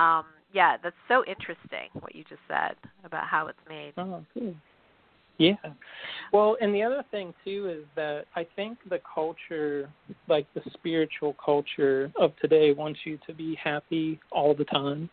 [0.00, 3.92] um, yeah, that's so interesting what you just said about how it's made.
[3.96, 4.56] Oh, good.
[5.38, 5.54] Yeah.
[6.32, 9.90] Well, and the other thing too is that I think the culture,
[10.28, 15.10] like the spiritual culture of today, wants you to be happy all the time.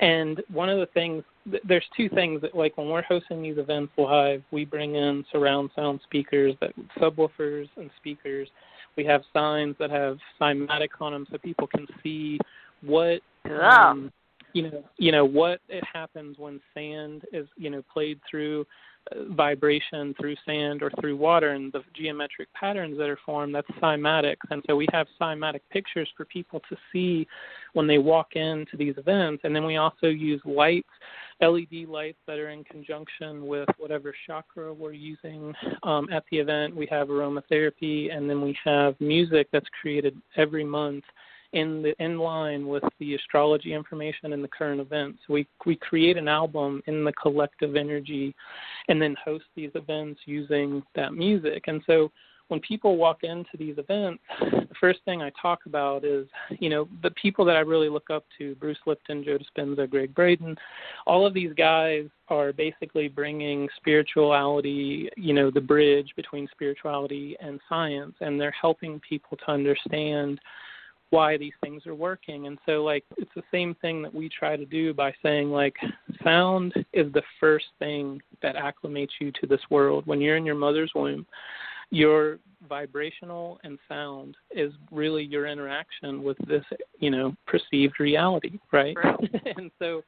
[0.00, 1.22] And one of the things,
[1.66, 5.70] there's two things that, like, when we're hosting these events live, we bring in surround
[5.76, 8.48] sound speakers, that subwoofers and speakers.
[8.96, 12.38] We have signs that have cymatics on them so people can see
[12.82, 13.20] what.
[13.44, 14.12] Um,
[14.54, 18.66] you know, you know what it happens when sand is, you know, played through
[19.30, 24.36] vibration through sand or through water and the geometric patterns that are formed that's cymatics.
[24.50, 27.26] And so we have cymatic pictures for people to see
[27.72, 29.42] when they walk into these events.
[29.44, 30.88] And then we also use lights
[31.40, 36.74] led lights that are in conjunction with whatever chakra we're using um, at the event.
[36.74, 41.04] We have aromatherapy and then we have music that's created every month
[41.52, 45.20] in the in line with the astrology information and the current events.
[45.28, 48.34] We we create an album in the collective energy,
[48.88, 51.64] and then host these events using that music.
[51.66, 52.10] And so
[52.48, 56.86] when people walk into these events, the first thing I talk about is, you know,
[57.02, 60.56] the people that I really look up to, Bruce Lipton, Joe Dispenza, Gregg Braden,
[61.06, 67.58] all of these guys are basically bringing spirituality, you know, the bridge between spirituality and
[67.70, 70.38] science, and they're helping people to understand
[71.12, 72.46] why these things are working.
[72.46, 75.76] And so like it's the same thing that we try to do by saying like
[76.24, 80.06] sound is the first thing that acclimates you to this world.
[80.06, 81.26] When you're in your mother's womb,
[81.90, 86.64] your vibrational and sound is really your interaction with this,
[86.98, 88.96] you know, perceived reality, right?
[89.56, 90.02] and so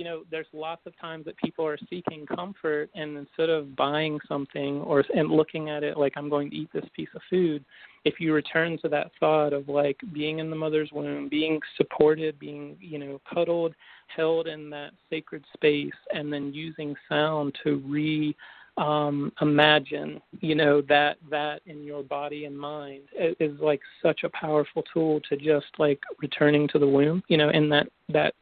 [0.00, 4.18] you know, there's lots of times that people are seeking comfort, and instead of buying
[4.26, 7.62] something or and looking at it like I'm going to eat this piece of food,
[8.06, 12.38] if you return to that thought of like being in the mother's womb, being supported,
[12.38, 13.74] being you know cuddled,
[14.06, 18.34] held in that sacred space, and then using sound to re
[18.78, 24.30] um, imagine, you know, that that in your body and mind is like such a
[24.30, 28.34] powerful tool to just like returning to the womb, you know, in that that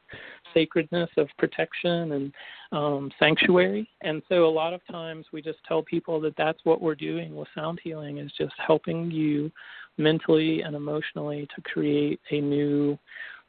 [0.55, 2.35] sacredness of protection and
[2.73, 3.89] um, sanctuary.
[4.03, 7.35] And so a lot of times we just tell people that that's what we're doing
[7.35, 9.51] with sound healing is just helping you
[9.97, 12.99] mentally and emotionally to create a new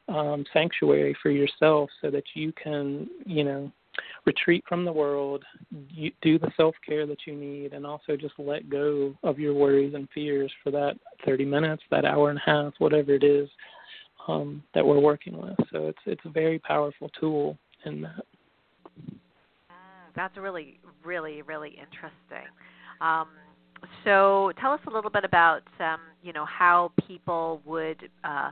[0.08, 3.70] um, sanctuary for yourself so that you can, you know,
[4.24, 5.44] retreat from the world,
[5.88, 9.54] you, do the self care that you need, and also just let go of your
[9.54, 13.48] worries and fears for that 30 minutes, that hour and a half, whatever it is
[14.28, 15.56] um, that we're working with.
[15.72, 18.24] So it's it's a very powerful tool in that.
[20.16, 22.48] That's really, really, really interesting.
[23.00, 23.28] Um,
[24.04, 28.50] so tell us a little bit about um, you know how people would uh,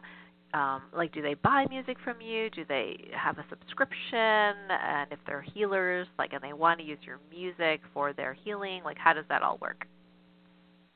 [0.55, 2.49] um, like do they buy music from you?
[2.51, 4.55] Do they have a subscription?
[4.71, 8.83] And if they're healers, like and they want to use your music for their healing,
[8.85, 9.87] like how does that all work?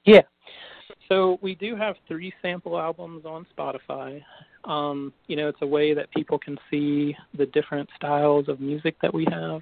[0.04, 0.22] Yeah.
[1.08, 4.22] So we do have three sample albums on Spotify.
[4.64, 8.96] Um, you know, it's a way that people can see the different styles of music
[9.02, 9.60] that we have,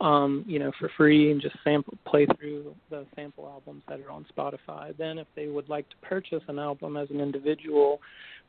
[0.00, 4.10] um, you know, for free and just sample play through the sample albums that are
[4.10, 4.96] on Spotify.
[4.96, 8.00] Then if they would like to purchase an album as an individual,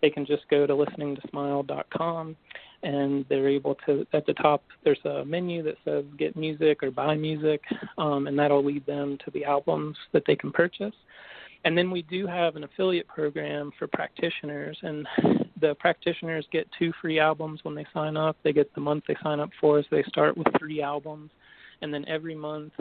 [0.02, 2.36] they can just go to listeningtosmile.com
[2.82, 6.89] and they're able to at the top there's a menu that says get music or
[6.89, 7.62] buy music
[7.97, 10.93] um, and that'll lead them to the albums that they can purchase
[11.66, 15.08] and then we do have an affiliate program for practitioners, and
[15.62, 18.38] the practitioners get two free albums when they sign up.
[18.43, 21.32] They get the month they sign up for, so they start with three albums,
[21.82, 22.74] and then every month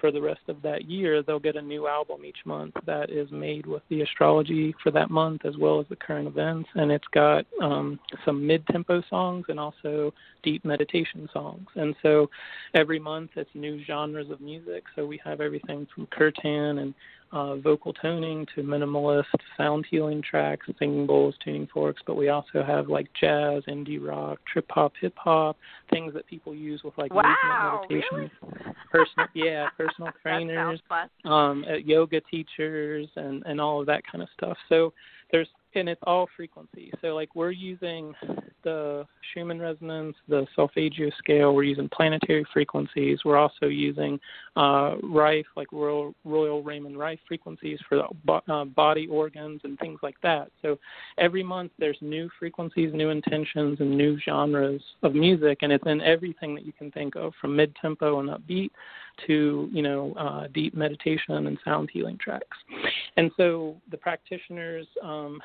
[0.00, 3.30] for the rest of that year, they'll get a new album each month that is
[3.30, 6.68] made with the astrology for that month as well as the current events.
[6.74, 10.12] And it's got um, some mid tempo songs and also
[10.42, 11.66] deep meditation songs.
[11.76, 12.28] And so
[12.74, 14.84] every month it's new genres of music.
[14.94, 16.94] So we have everything from kirtan and
[17.32, 19.24] uh, vocal toning to minimalist
[19.56, 24.38] sound healing tracks, singing bowls, tuning forks, but we also have like jazz, indie rock,
[24.50, 25.56] trip hop, hip hop,
[25.90, 28.30] things that people use with like wow, movement meditation.
[28.42, 28.76] Really?
[28.90, 30.80] Personal, yeah, personal trainers,
[31.24, 34.56] um, uh, yoga teachers, and and all of that kind of stuff.
[34.68, 34.92] So
[35.32, 36.92] there's and it's all frequency.
[37.02, 38.14] So like we're using
[38.66, 41.54] the Schumann resonance, the solfeggio scale.
[41.54, 43.20] We're using planetary frequencies.
[43.24, 44.18] We're also using
[44.56, 50.00] uh, Rife, like Royal, Royal Raymond Rife frequencies for the uh, body organs and things
[50.02, 50.50] like that.
[50.62, 50.80] So
[51.16, 56.00] every month there's new frequencies, new intentions, and new genres of music, and it's in
[56.00, 58.70] everything that you can think of, from mid-tempo and upbeat
[59.28, 62.56] to you know uh, deep meditation and sound healing tracks.
[63.16, 64.88] And so the practitioners.
[65.04, 65.40] Um,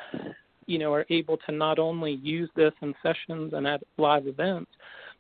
[0.65, 4.71] you know, are able to not only use this in sessions and at live events,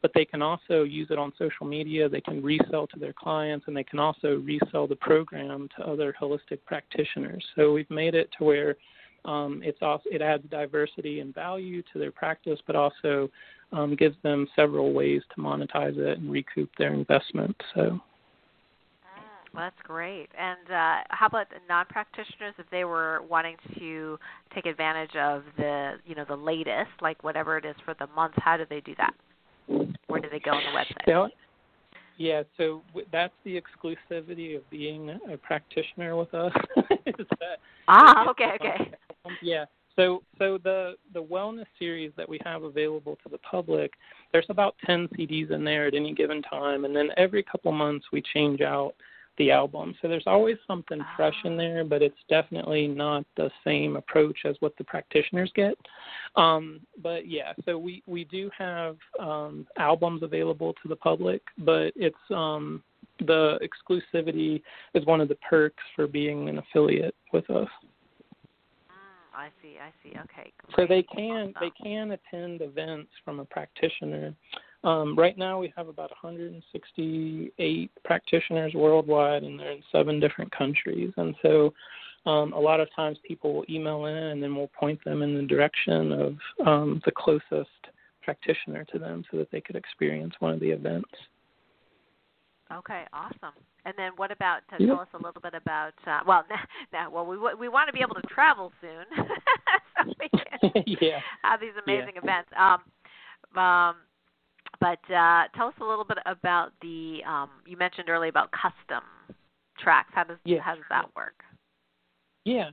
[0.01, 2.09] but they can also use it on social media.
[2.09, 6.15] They can resell to their clients, and they can also resell the program to other
[6.19, 7.43] holistic practitioners.
[7.55, 8.75] So we've made it to where
[9.25, 13.29] um, it's also, it adds diversity and value to their practice, but also
[13.71, 17.55] um, gives them several ways to monetize it and recoup their investment.
[17.75, 17.99] So
[19.53, 20.29] well, that's great.
[20.37, 24.17] And uh, how about non-practitioners if they were wanting to
[24.55, 28.33] take advantage of the, you know, the latest, like whatever it is for the month?
[28.37, 29.13] How do they do that?
[30.07, 31.07] Where do they go on the website?
[31.07, 31.27] Yeah,
[32.17, 32.81] yeah so
[33.11, 36.53] that's the exclusivity of being a practitioner with us.
[37.87, 38.91] ah, okay, okay.
[39.41, 39.65] Yeah.
[39.97, 43.91] So, so the the wellness series that we have available to the public,
[44.31, 48.05] there's about 10 CDs in there at any given time, and then every couple months
[48.13, 48.95] we change out
[49.41, 49.95] the album.
[50.01, 54.55] So there's always something fresh in there, but it's definitely not the same approach as
[54.59, 55.73] what the practitioners get.
[56.35, 61.91] Um, but yeah, so we we do have um, albums available to the public, but
[61.95, 62.83] it's um,
[63.25, 64.61] the exclusivity
[64.93, 67.67] is one of the perks for being an affiliate with us.
[68.91, 69.77] Mm, I see.
[69.81, 70.15] I see.
[70.19, 70.53] Okay.
[70.59, 70.75] Great.
[70.75, 71.53] So they can awesome.
[71.59, 74.35] they can attend events from a practitioner
[74.83, 81.11] um, right now, we have about 168 practitioners worldwide, and they're in seven different countries.
[81.17, 81.73] And so,
[82.25, 85.35] um, a lot of times people will email in, and then we'll point them in
[85.35, 87.69] the direction of um, the closest
[88.23, 91.09] practitioner to them, so that they could experience one of the events.
[92.71, 93.53] Okay, awesome.
[93.85, 96.45] And then what about to tell us a little bit about uh, well
[96.93, 99.05] now, well we we want to be able to travel soon
[100.05, 101.19] so we can yeah.
[101.43, 102.21] have these amazing yeah.
[102.21, 102.49] events.
[102.57, 103.95] Um, um,
[104.81, 109.03] but uh, tell us a little bit about the um, you mentioned earlier about custom
[109.79, 110.09] tracks.
[110.13, 110.59] How does yeah.
[110.59, 111.35] how does that work?
[112.43, 112.71] Yeah.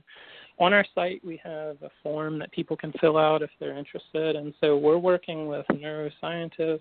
[0.59, 4.35] On our site, we have a form that people can fill out if they're interested.
[4.35, 6.79] And so we're working with neuroscientists,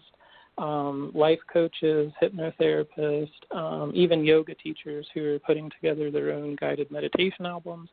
[0.56, 6.90] um, life coaches, hypnotherapists, um, even yoga teachers who are putting together their own guided
[6.90, 7.88] meditation albums.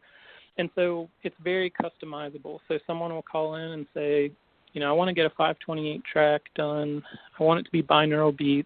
[0.57, 2.59] And so it's very customizable.
[2.67, 4.31] So someone will call in and say,
[4.75, 7.01] you know, I want to get a 528 track done.
[7.39, 8.65] I want it to be binaural beat.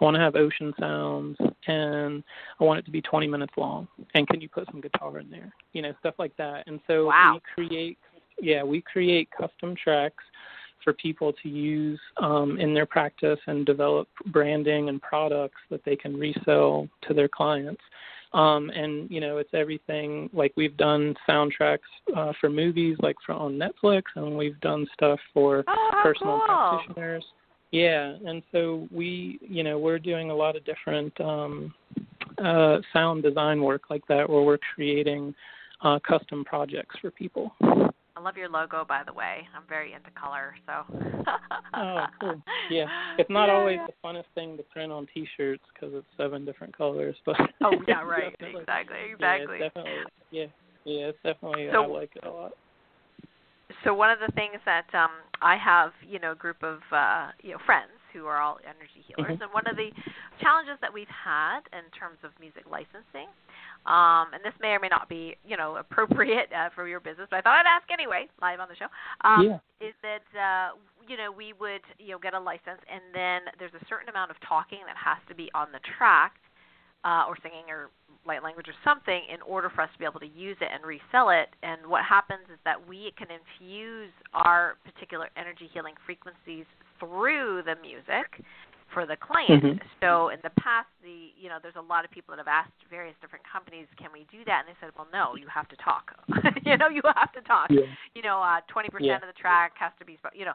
[0.00, 1.36] I want to have ocean sounds,
[1.66, 2.24] and
[2.58, 3.86] I want it to be 20 minutes long.
[4.14, 5.52] And can you put some guitar in there?
[5.74, 6.66] You know, stuff like that.
[6.66, 7.38] And so wow.
[7.58, 7.98] we create,
[8.40, 10.24] yeah, we create custom tracks
[10.82, 15.94] for people to use um, in their practice and develop branding and products that they
[15.94, 17.82] can resell to their clients.
[18.32, 21.78] Um, and you know, it's everything like we've done soundtracks
[22.16, 26.46] uh, for movies, like for on Netflix, and we've done stuff for oh, personal cool.
[26.46, 27.24] practitioners.
[27.72, 31.74] Yeah, and so we, you know, we're doing a lot of different um,
[32.38, 35.34] uh, sound design work like that, where we're creating
[35.82, 37.52] uh, custom projects for people.
[38.20, 39.48] I love your logo, by the way.
[39.56, 40.84] I'm very into color, so.
[41.74, 42.42] oh, cool.
[42.70, 42.86] Yeah,
[43.18, 43.86] it's not yeah, always yeah.
[43.86, 47.36] the funnest thing to print on T-shirts because it's seven different colors, but.
[47.64, 48.30] oh yeah, right.
[48.38, 48.96] definitely, exactly.
[49.08, 49.58] Yeah, Exactly.
[49.58, 49.92] definitely.
[50.30, 50.44] Yeah,
[50.84, 51.68] yeah, it's definitely.
[51.72, 52.52] So- I like it a lot.
[53.84, 55.10] so one of the things that um
[55.40, 59.02] I have, you know, a group of uh, you know, friends who are all energy
[59.06, 59.42] healers Mhm.
[59.42, 59.92] and one of the
[60.40, 63.28] challenges that we've had in terms of music licensing
[63.86, 67.26] um and this may or may not be, you know, appropriate uh, for your business,
[67.30, 68.88] but I thought I'd ask anyway, live on the show.
[69.22, 69.58] Um Yeah.
[69.80, 70.76] is that uh
[71.08, 74.30] you know, we would, you know, get a license and then there's a certain amount
[74.30, 76.34] of talking that has to be on the track
[77.02, 77.88] uh, or singing or
[78.26, 80.84] light language or something in order for us to be able to use it and
[80.84, 81.48] resell it.
[81.62, 86.66] And what happens is that we can infuse our particular energy healing frequencies
[87.00, 88.44] through the music
[88.92, 89.62] for the client.
[89.62, 89.80] Mhm.
[90.00, 92.74] So in the past, the you know, there's a lot of people that have asked
[92.90, 94.66] various different companies, can we do that?
[94.66, 96.12] And they said, well, no, you have to talk.
[96.66, 97.70] you know, you have to talk.
[97.70, 97.86] Yeah.
[98.14, 99.16] You know, uh, 20% Yeah.
[99.16, 100.54] of the track has to be, you know,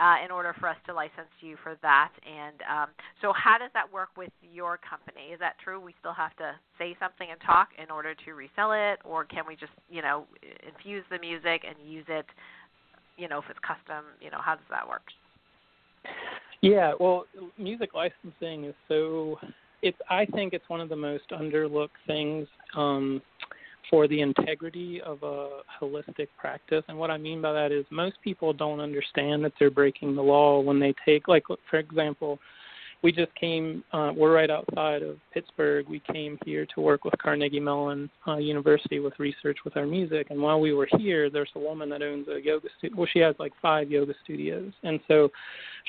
[0.00, 2.10] uh, in order for us to license you for that.
[2.26, 2.88] And um,
[3.20, 5.30] so, how does that work with your company?
[5.32, 5.78] Is that true?
[5.80, 9.44] We still have to say something and talk in order to resell it, or can
[9.46, 10.26] we just, you know,
[10.66, 12.26] infuse the music and use it?
[13.16, 15.02] You know, if it's custom, you know, how does that work?
[16.60, 17.26] Yeah, well,
[17.58, 19.38] music licensing is so
[19.82, 22.46] it's I think it's one of the most underlooked things
[22.76, 23.20] um
[23.90, 26.84] for the integrity of a holistic practice.
[26.88, 30.22] And what I mean by that is most people don't understand that they're breaking the
[30.22, 32.38] law when they take like for example,
[33.02, 35.88] we just came uh we're right outside of Pittsburgh.
[35.88, 40.28] We came here to work with Carnegie Mellon uh, University with research with our music
[40.30, 43.18] and while we were here there's a woman that owns a yoga studio well she
[43.18, 44.72] has like 5 yoga studios.
[44.82, 45.30] And so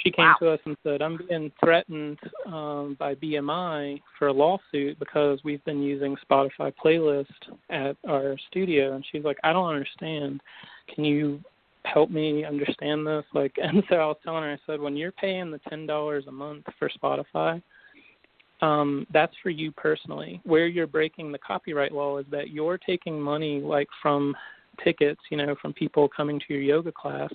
[0.04, 0.36] she came Wow.
[0.40, 5.64] to us and said, "I'm being threatened um, by BMI for a lawsuit because we've
[5.66, 7.28] been using Spotify playlist
[7.70, 10.42] at our studio." And she's like, "I don't understand.
[10.94, 11.42] Can you
[11.86, 15.12] help me understand this?" Like, and so I was telling her, I said, "When you're
[15.12, 17.62] paying the ten dollars a month for Spotify."
[18.62, 20.40] Um, that's for you personally.
[20.46, 24.34] Where you're breaking the copyright law is that you're taking money like from
[24.84, 27.32] tickets, you know, from people coming to your yoga class,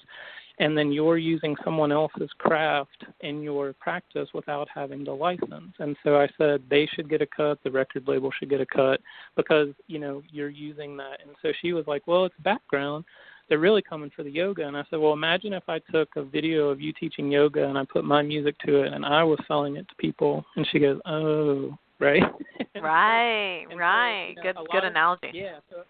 [0.59, 5.73] and then you're using someone else's craft in your practice without having the license.
[5.79, 8.67] And so I said they should get a cut, the record label should get a
[8.67, 9.01] cut
[9.37, 11.21] because, you know, you're using that.
[11.25, 13.05] And so she was like, Well, it's background.
[13.49, 14.67] They're really coming for the yoga.
[14.67, 17.79] And I said, Well, imagine if I took a video of you teaching yoga and
[17.79, 20.45] I put my music to it and I was selling it to people.
[20.57, 22.23] And she goes, Oh, right.
[22.81, 24.29] Right, And so, right.
[24.29, 25.31] you know, good, good of- analogy.
[25.35, 25.59] Yeah.
[25.71, 25.83] So,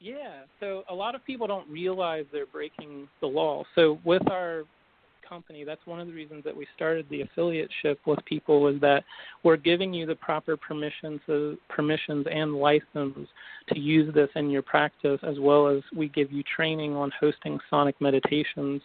[0.00, 0.42] yeah.
[0.60, 3.64] So a lot of people don't realize they're breaking the law.
[3.74, 4.62] So with our
[5.32, 9.02] company, that's one of the reasons that we started the affiliateship with people was that
[9.42, 13.28] we're giving you the proper permissions, uh, permissions and license
[13.68, 17.58] to use this in your practice, as well as we give you training on hosting
[17.70, 18.82] sonic meditations.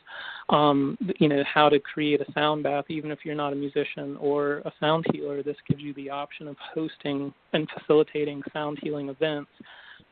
[0.47, 4.15] Um, you know how to create a sound bath, even if you're not a musician
[4.21, 5.43] or a sound healer.
[5.43, 9.51] This gives you the option of hosting and facilitating sound healing events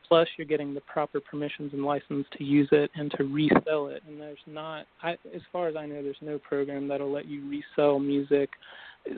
[0.08, 4.02] plus you're getting the proper permissions and license to use it and to resell it
[4.06, 7.42] and there's not I, as far as i know there's no program that'll let you
[7.48, 8.50] resell music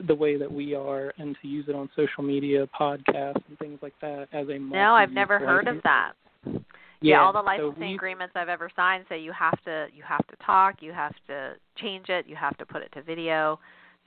[0.07, 3.79] the way that we are and to use it on social media podcasts and things
[3.81, 6.11] like that as a No, I've never heard of that.
[6.45, 6.59] yeah,
[7.01, 10.03] Yeah, all the so licensing we- agreements I've ever signed say you have to you
[10.03, 13.59] have to talk, you have to change it, you have to put it to video.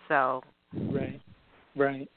[0.09, 1.21] So Right.
[1.75, 2.09] Right.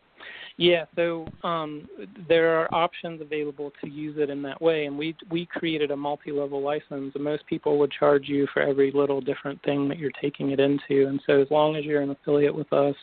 [0.57, 1.85] Yeah, so um,
[2.29, 5.97] there are options available to use it in that way, and we we created a
[5.97, 7.11] multi-level license.
[7.13, 10.61] And most people would charge you for every little different thing that you're taking it
[10.61, 12.95] into, and so as long as you're an affiliate with us,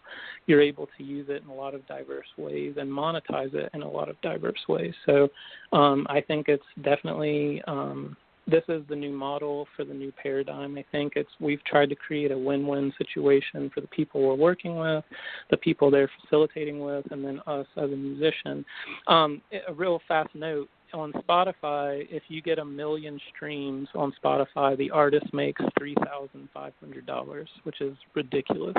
[0.46, 3.82] you're able to use it in a lot of diverse ways and monetize it in
[3.82, 4.94] a lot of diverse ways.
[5.04, 5.28] So
[5.74, 8.16] um, I think it's definitely um,
[8.46, 10.76] this is the new model for the new paradigm.
[10.76, 14.78] I think it's we've tried to create a win-win situation for the people we're working
[14.78, 15.04] with,
[15.50, 18.64] the people they're facilitating with, and then us as a musician.
[19.06, 24.76] Um, a real fast note on Spotify, if you get a million streams on Spotify,
[24.76, 28.76] the artist makes three thousand five hundred dollars, which is ridiculous.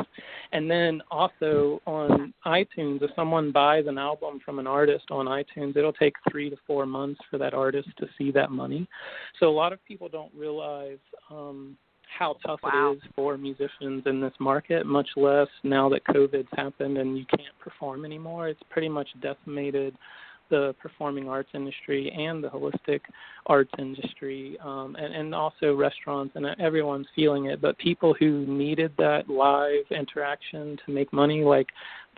[0.52, 5.76] And then also on iTunes, if someone buys an album from an artist on iTunes,
[5.76, 8.88] it'll take three to four months for that artist to see that money.
[9.40, 11.00] So a lot of people don't realize
[11.30, 11.78] um,
[12.18, 12.92] how tough Wow.
[12.92, 17.26] it is for musicians in this market, much less now that COVID's happened and you
[17.26, 18.48] can't perform anymore.
[18.50, 19.96] It's pretty much decimated
[20.54, 23.00] the performing arts industry and the holistic
[23.48, 27.60] arts industry, um, and, and also restaurants, and everyone's feeling it.
[27.60, 31.70] But people who needed that live interaction to make money, like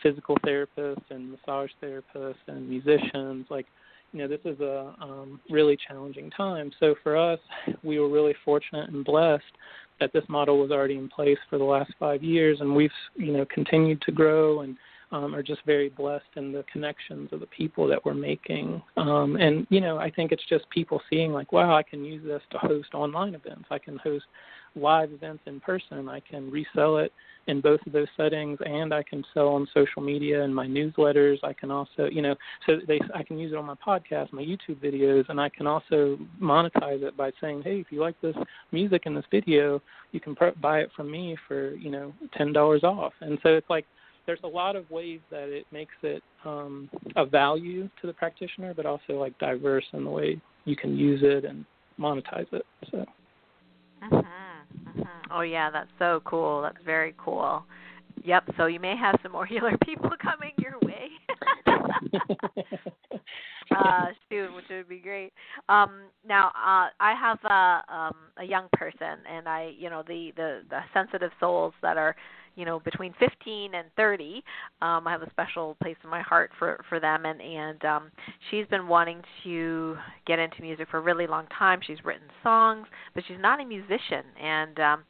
[0.03, 3.67] physical therapists and massage therapists and musicians, like
[4.11, 6.71] you know, this is a um, really challenging time.
[6.79, 7.39] So for us,
[7.83, 9.43] we were really fortunate and blessed
[10.01, 13.31] that this model was already in place for the last five years, and we've you
[13.31, 14.75] know continued to grow and
[15.11, 18.81] um, are just very blessed in the connections of the people that we're making.
[18.97, 22.23] Um, and you know, I think it's just people seeing like, wow, I can use
[22.25, 23.65] this to host online events.
[23.69, 24.25] I can host
[24.75, 26.09] live events in person.
[26.09, 27.13] I can resell it
[27.47, 31.37] in both of those settings, and I can sell on social media and my newsletters.
[31.43, 32.35] I can also, you know,
[32.65, 35.67] so they I can use it on my podcast, my YouTube videos, and I can
[35.67, 38.35] also monetize it by saying, hey, if you like this
[38.71, 39.81] music in this video,
[40.11, 43.13] you can buy it from me for you know ten dollars off.
[43.21, 43.85] And so it's like
[44.25, 48.73] there's a lot of ways that it makes it um, a value to the practitioner,
[48.73, 51.65] but also like diverse in the way you can use it and
[51.99, 52.65] monetize it.
[52.91, 53.05] So.
[54.03, 54.89] Mm-hmm.
[54.89, 55.31] Mm-hmm.
[55.31, 56.61] Oh yeah, that's so cool.
[56.61, 57.63] That's very cool.
[58.23, 58.49] Yep.
[58.57, 61.09] So you may have some more healer people coming your way.
[63.75, 65.33] uh, shoot, which would be great.
[65.69, 70.31] Um, now, uh, I have a um, a young person, and I, you know, the
[70.35, 72.15] the the sensitive souls that are
[72.55, 74.43] you know between 15 and 30
[74.81, 78.11] um i have a special place in my heart for for them and and um
[78.49, 81.79] she's been wanting to get into music for a really long time.
[81.85, 84.23] She's written songs but she's not a musician.
[84.41, 85.03] And um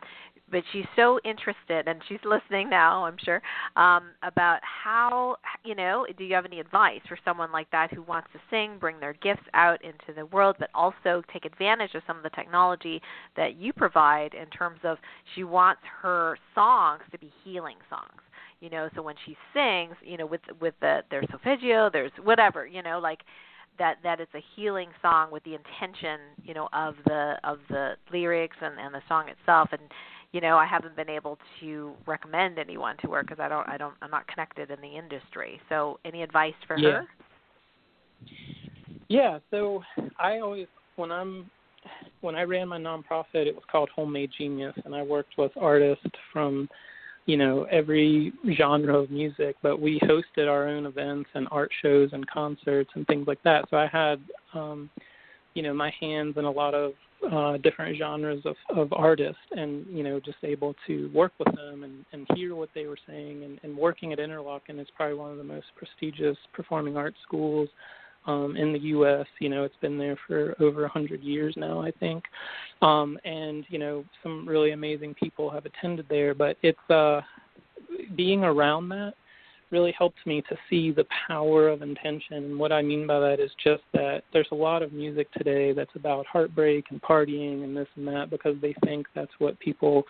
[0.52, 3.42] but she's so interested and she's listening now i'm sure
[3.76, 8.02] um about how you know do you have any advice for someone like that who
[8.04, 12.04] wants to sing bring their gifts out into the world but also take advantage of
[12.08, 13.02] some of the technology
[13.36, 14.98] that you provide in terms of
[15.34, 18.22] she wants her songs to be healing songs
[18.62, 18.90] you know?
[18.96, 23.00] So when she sings you know with with the there's solfeggio there's whatever you know
[23.00, 23.20] like
[23.78, 27.94] that that it's a healing song with the intention you know of the of the
[28.12, 29.82] lyrics and and the song itself and
[30.36, 33.78] you know I haven't been able to recommend anyone to her because I don't I
[33.78, 35.62] don't I'm not connected in the industry.
[35.70, 36.90] So any advice for yeah.
[36.90, 37.08] her?
[39.08, 39.82] Yeah, so
[40.20, 40.68] I always
[40.98, 41.50] when I'm
[42.20, 46.04] when I ran my nonprofit, it was called Homemade Genius, and I worked with artists
[46.34, 46.68] from
[47.26, 52.10] you know every genre of music but we hosted our own events and art shows
[52.14, 54.22] and concerts and things like that so i had
[54.54, 54.92] um
[55.56, 56.92] you know my hands in a lot of
[57.32, 61.84] uh, different genres of, of artists and you know just able to work with them
[61.84, 65.32] and, and hear what they were saying and, and working at Interlochen is probably one
[65.32, 67.70] of the most prestigious performing arts schools
[68.28, 69.26] um, in the U.S.
[69.40, 72.24] You know, it's been there for over a hundred years now, I think,
[72.82, 76.34] um, and you know, some really amazing people have attended there.
[76.34, 77.22] But it's uh,
[78.16, 79.14] being around that
[79.72, 82.36] really helps me to see the power of intention.
[82.36, 85.74] And what I mean by that is just that there's a lot of music today
[85.74, 90.04] that's about heartbreak and partying and this and that because they think that's what people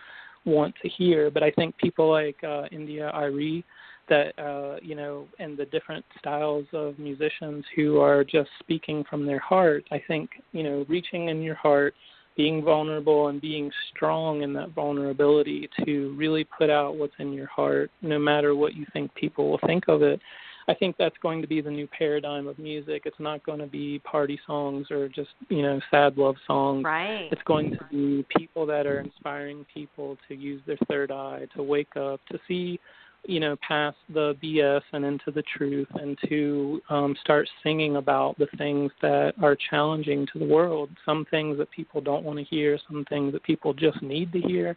[0.44, 1.30] want to hear.
[1.30, 3.64] But I think people like uh, India.Arie
[4.08, 9.26] that uh, you know, and the different styles of musicians who are just speaking from
[9.26, 9.84] their heart.
[9.90, 11.94] I think you know, reaching in your heart
[12.36, 17.46] being vulnerable and being strong in that vulnerability to really put out what's in your
[17.46, 20.20] heart, no matter what you think people will think of it.
[20.68, 23.02] I think that's going to be the new paradigm of music.
[23.04, 26.84] It's not going to be party songs or just, you know, sad love songs.
[26.84, 27.28] Right.
[27.30, 31.62] It's going to be people that are inspiring people to use their third eye, to
[31.62, 32.80] wake up, to see
[33.24, 38.38] you know, past the BS and into the truth and to um, start singing about
[38.38, 40.90] the things that are challenging to the world.
[41.04, 44.40] Some things that people don't want to hear, some things that people just need to
[44.40, 44.76] hear,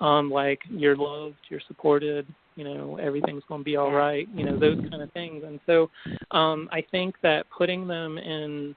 [0.00, 4.44] um, like you're loved, you're supported, you know, everything's going to be all right, you
[4.44, 5.44] know, those kind of things.
[5.46, 5.90] And so
[6.30, 8.74] um, I think that putting them in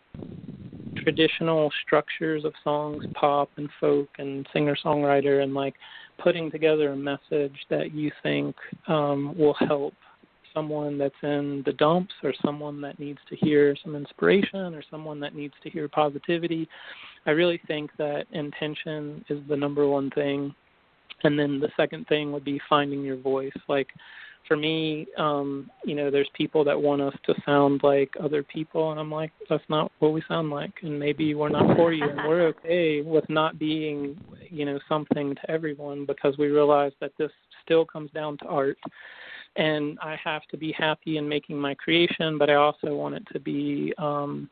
[0.96, 5.76] traditional structures of songs, pop and folk and singer songwriter, and like
[6.22, 8.56] putting together a message that you think
[8.88, 9.94] um, will help
[10.54, 15.20] someone that's in the dumps or someone that needs to hear some inspiration or someone
[15.20, 16.68] that needs to hear positivity.
[17.26, 20.54] I really think that intention is the number one thing.
[21.24, 23.54] And then the second thing would be finding your voice.
[23.68, 23.90] Like
[24.48, 28.92] for me, um, you know, there's people that want us to sound like other people,
[28.92, 32.10] and I'm like, that's not what we sound like, and maybe we're not for you,
[32.10, 34.20] and we're okay with not being,
[34.50, 37.32] you know, something to everyone because we realize that this
[37.64, 38.78] still comes down to art,
[39.56, 43.28] and I have to be happy in making my creation, but I also want it
[43.34, 44.50] to be um,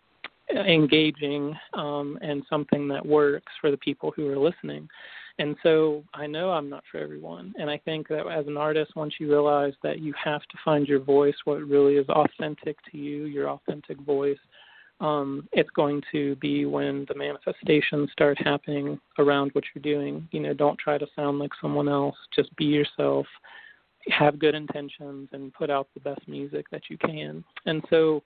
[0.50, 4.88] engaging um, and something that works for the people who are listening
[5.40, 7.54] And so I know I'm not for everyone.
[7.60, 10.88] And I think that as an artist, once you realize that you have to find
[10.88, 14.40] your voice, what really is authentic to you, your authentic voice,
[15.00, 20.28] um, it's going to be when the manifestations start happening around what you're doing.
[20.32, 22.16] You know, don't try to sound like someone else.
[22.36, 23.28] Just be yourself.
[24.10, 27.44] Have good intentions and put out the best music that you can.
[27.68, 28.24] And so,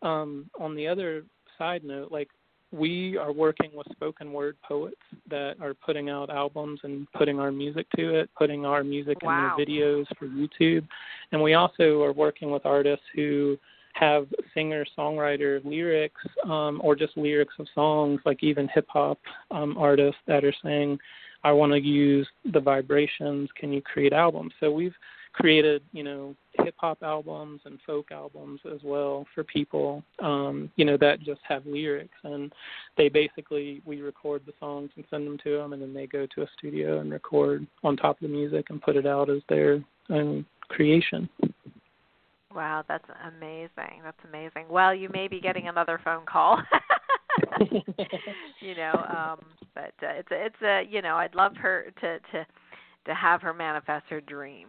[0.00, 1.24] um, on the other
[1.58, 2.28] side note, like
[2.74, 4.96] we are working with spoken word poets
[5.30, 9.54] that are putting out albums and putting our music to it, putting our music wow.
[9.56, 10.86] in their videos for YouTube.
[11.32, 13.56] And we also are working with artists who
[13.94, 19.20] have singer songwriter lyrics um, or just lyrics of songs, like even hip hop
[19.52, 20.98] um, artists that are saying,
[21.44, 23.50] I want to use the vibrations.
[23.56, 24.52] Can you create albums?
[24.58, 24.94] So we've
[25.34, 30.84] created, you know, hip hop albums and folk albums as well for people, um, you
[30.84, 32.16] know, that just have lyrics.
[32.22, 32.52] And
[32.96, 36.26] they basically, we record the songs and send them to them, and then they go
[36.34, 39.42] to a studio and record on top of the music and put it out as
[39.48, 41.28] their own creation.
[42.54, 44.00] Wow, that's amazing.
[44.04, 44.66] That's amazing.
[44.70, 46.62] Well, you may be getting another phone call.
[48.60, 52.20] you know, um but uh, it's a, it's a you know, I'd love her to
[52.30, 52.46] to
[53.06, 54.68] to have her manifest her dream.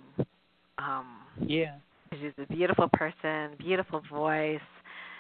[0.78, 1.76] Um Yeah.
[2.12, 4.62] She's a beautiful person, beautiful voice,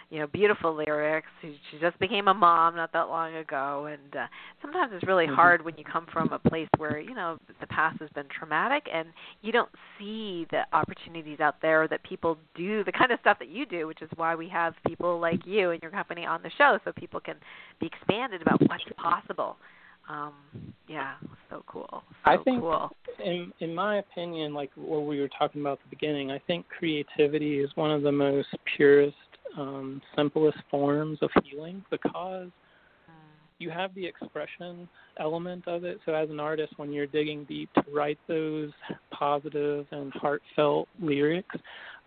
[0.10, 1.28] you know, beautiful lyrics.
[1.42, 4.28] She, she just became a mom not that long ago, and uh,
[4.62, 5.36] sometimes it's really mm-hmm.
[5.36, 8.88] hard when you come from a place where you know the past has been traumatic,
[8.94, 9.10] and
[9.42, 13.50] you don't see the opportunities out there that people do the kind of stuff that
[13.50, 16.52] you do, which is why we have people like you and your company on the
[16.58, 17.36] show, so people can
[17.80, 19.58] be expanded about what's possible.
[20.08, 20.34] Um,
[20.88, 21.16] yeah,
[21.50, 21.88] so cool.
[21.90, 22.92] So I think, cool.
[23.24, 26.66] in in my opinion, like what we were talking about at the beginning, I think
[26.68, 29.16] creativity is one of the most purest
[29.58, 32.50] um, simplest forms of healing because
[33.60, 34.88] you have the expression
[35.20, 36.00] element of it.
[36.06, 38.72] So, as an artist, when you're digging deep to write those
[39.12, 41.56] positive and heartfelt lyrics,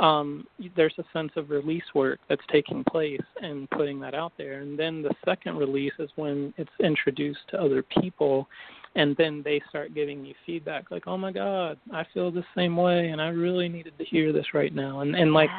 [0.01, 0.46] um,
[0.76, 4.61] there's a sense of release work that's taking place and putting that out there.
[4.61, 8.49] And then the second release is when it's introduced to other people,
[8.94, 12.76] and then they start giving you feedback like, "Oh my God, I feel the same
[12.76, 15.51] way, and I really needed to hear this right now." And and like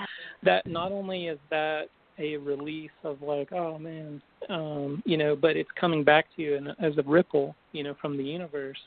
[0.44, 5.56] that, not only is that a release of like, oh man, um, you know, but
[5.56, 8.78] it's coming back to you in, as a ripple, you know, from the universe,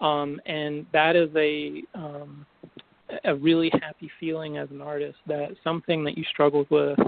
[0.00, 2.46] um, and that is a um,
[3.24, 6.98] a really happy feeling as an artist that something that you struggled with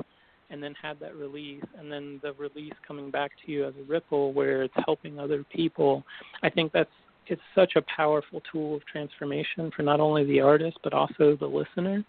[0.50, 3.90] and then had that release and then the release coming back to you as a
[3.90, 6.02] ripple where it's helping other people
[6.42, 6.90] i think that's
[7.30, 11.46] it's such a powerful tool of transformation for not only the artist but also the
[11.46, 12.04] listener.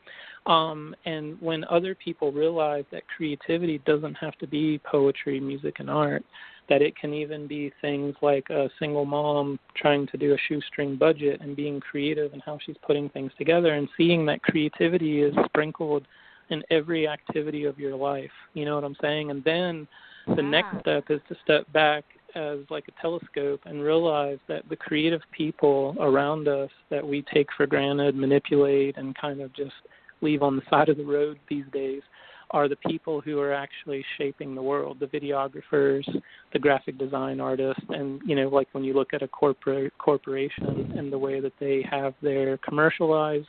[0.48, 5.90] Um, and when other people realize that creativity doesn't have to be poetry, music, and
[5.90, 6.24] art,
[6.72, 10.96] that it can even be things like a single mom trying to do a shoestring
[10.96, 15.34] budget and being creative and how she's putting things together and seeing that creativity is
[15.48, 16.08] sprinkled
[16.50, 18.32] in every activity of your life.
[18.54, 19.32] You know what I'm saying?
[19.32, 19.86] And then
[20.38, 22.06] the next step is to step back
[22.36, 27.48] as like a telescope and realize that the creative people around us that we take
[27.58, 29.74] for granted, manipulate, and kind of just
[30.22, 32.02] leave on the side of the road these days
[32.52, 36.04] are the people who are actually shaping the world the videographers
[36.54, 40.94] the graphic design artists and you know like when you look at a corporate corporation
[40.98, 43.48] and the way that they have their commercialized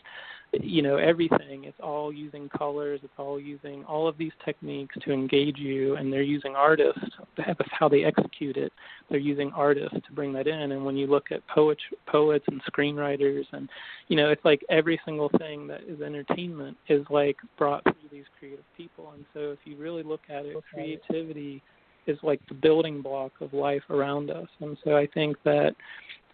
[0.61, 1.65] you know everything.
[1.65, 3.01] It's all using colors.
[3.03, 7.01] It's all using all of these techniques to engage you and they're using artists.
[7.37, 8.73] That's how they execute it.
[9.09, 10.73] They're using artists to bring that in.
[10.73, 13.69] And when you look at poets poets and screenwriters and
[14.09, 18.27] you know it's like every single thing that is entertainment is like brought through these
[18.39, 19.13] creative people.
[19.15, 20.57] And so if you really look at it.
[20.73, 21.63] creativity
[22.07, 25.75] is like the building block of life around us and so i think that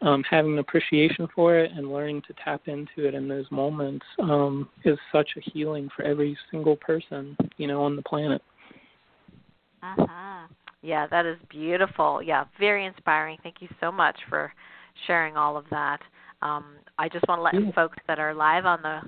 [0.00, 4.04] um, having an appreciation for it and learning to tap into it in those moments
[4.20, 8.40] um, is such a healing for every single person, you know, on the planet.
[9.82, 10.46] Uh-huh.
[10.82, 12.22] Yeah, that is beautiful.
[12.22, 13.38] Yeah, very inspiring.
[13.42, 14.52] Thank you so much for
[15.06, 16.00] sharing all of that.
[16.42, 17.72] Um, I just want to let yeah.
[17.72, 19.00] folks that are live on the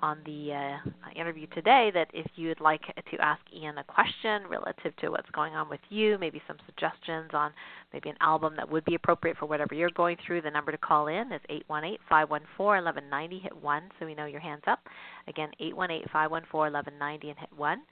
[0.00, 0.78] on the uh,
[1.18, 5.30] interview today that if you would like to ask Ian a question relative to what's
[5.30, 7.52] going on with you, maybe some suggestions on
[7.92, 10.78] maybe an album that would be appropriate for whatever you're going through, the number to
[10.78, 11.40] call in is
[11.70, 13.42] 818-514-1190.
[13.42, 14.80] Hit 1 so we know your hand's up.
[15.28, 17.82] Again, 818-514-1190 and hit 1.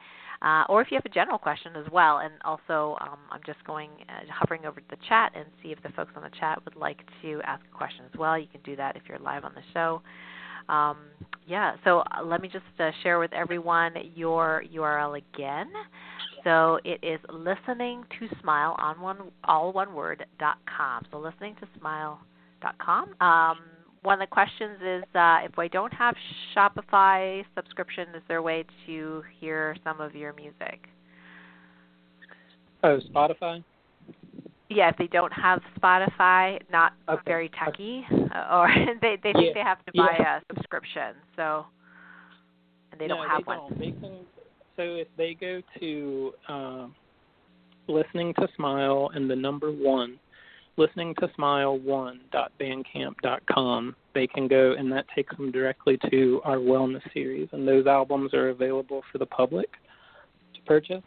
[0.42, 2.18] Uh, or if you have a general question as well.
[2.18, 5.88] And also, um, I'm just going uh, hovering over the chat and see if the
[5.90, 8.38] folks on the chat would like to ask a question as well.
[8.38, 10.02] You can do that if you're live on the show.
[10.68, 10.96] Um,
[11.46, 15.68] yeah, so uh, let me just uh, share with everyone your URL again.
[16.42, 21.04] So it is listening to smile on one all one word dot com.
[21.10, 22.20] So listening to smile
[22.60, 23.14] dot com.
[23.20, 23.58] Um,
[24.02, 26.14] one of the questions is uh, if I don't have
[26.54, 30.86] Shopify subscription, is there a way to hear some of your music?
[32.82, 33.64] Oh, Spotify.
[34.74, 37.22] Yeah, if they don't have Spotify, not okay.
[37.26, 38.04] very techy,
[38.34, 38.68] uh, or
[39.00, 39.52] they they think yeah.
[39.54, 40.38] they have to buy yeah.
[40.38, 41.64] a subscription, so
[42.92, 43.58] and they no, don't have they one.
[43.58, 43.78] Don't.
[43.78, 44.26] They can,
[44.76, 46.88] so if they go to uh,
[47.88, 50.18] listening to Smile and the number one,
[50.76, 57.02] listening to smile one.bandcamp.com, they can go and that takes them directly to our wellness
[57.12, 59.70] series, and those albums are available for the public
[60.54, 61.04] to purchase.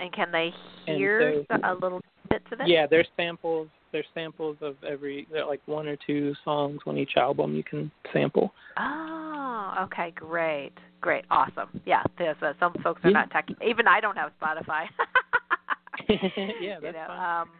[0.00, 0.52] And can they
[0.86, 2.68] hear so, a little bit of it?
[2.68, 3.68] Yeah, there's samples.
[3.92, 7.62] There's samples of every, there are like one or two songs on each album you
[7.62, 8.52] can sample.
[8.76, 11.80] Oh, okay, great, great, awesome.
[11.86, 13.18] Yeah, there's, uh, some folks are yeah.
[13.20, 13.56] not techy.
[13.64, 14.86] Even I don't have Spotify.
[16.08, 17.40] yeah, that's you know, fine.
[17.42, 17.50] Um,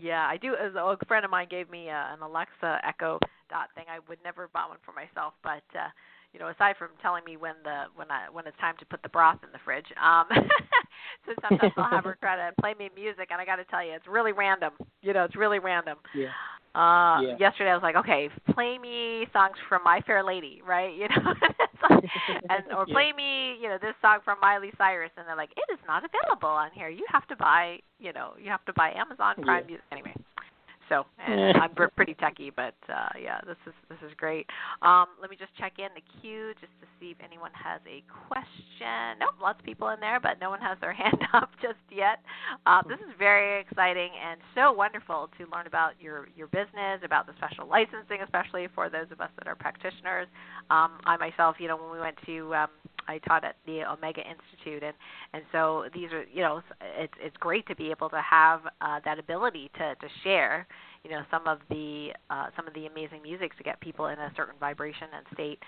[0.00, 0.54] yeah, I do.
[0.54, 3.18] As a friend of mine gave me uh, an Alexa Echo
[3.50, 3.84] Dot thing.
[3.90, 5.88] I would never buy one for myself, but uh,
[6.32, 9.02] you know, aside from telling me when the when I when it's time to put
[9.02, 10.26] the broth in the fridge, um,
[11.26, 13.84] so sometimes I'll have her try to play me music, and I got to tell
[13.84, 14.72] you, it's really random.
[15.02, 15.98] You know, it's really random.
[16.14, 16.28] Yeah.
[16.74, 17.36] Uh, yeah.
[17.38, 20.94] Yesterday I was like, okay, play me songs from My Fair Lady, right?
[21.00, 21.34] You know,
[22.50, 22.94] and or Yeah.
[22.94, 26.04] play me, you know, this song from Miley Cyrus, and they're like, it is not
[26.04, 26.88] available on here.
[26.88, 29.66] You have to buy, you know, you have to buy Amazon Prime Yeah.
[29.66, 29.84] Music.
[29.90, 30.14] Anyway,
[30.90, 31.52] so and Eh.
[31.62, 34.46] I'm pretty techy, but uh, yeah, this is this is great.
[34.82, 38.02] Um, let me just check in the queue just to see if anyone has a
[38.28, 39.16] question.
[39.20, 42.20] Nope, lots of people in there, but no one has their hand up just yet.
[42.66, 47.26] Uh, this is very exciting and so wonderful to learn about your your business, about
[47.26, 50.26] the special licensing, especially for those of us that are practitioners.
[50.70, 52.70] Um, I myself, you know, when we went to um,
[53.10, 54.94] I taught at the Omega Institute, and
[55.32, 56.62] and so these are, you know,
[56.98, 60.66] it's it's great to be able to have uh, that ability to to share,
[61.04, 64.18] you know, some of the uh, some of the amazing music to get people in
[64.18, 65.58] a certain vibration and state,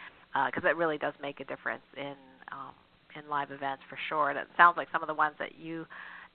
[0.46, 2.14] because it really does make a difference in
[2.52, 2.74] um,
[3.16, 4.30] in live events for sure.
[4.30, 5.86] And it sounds like some of the ones that you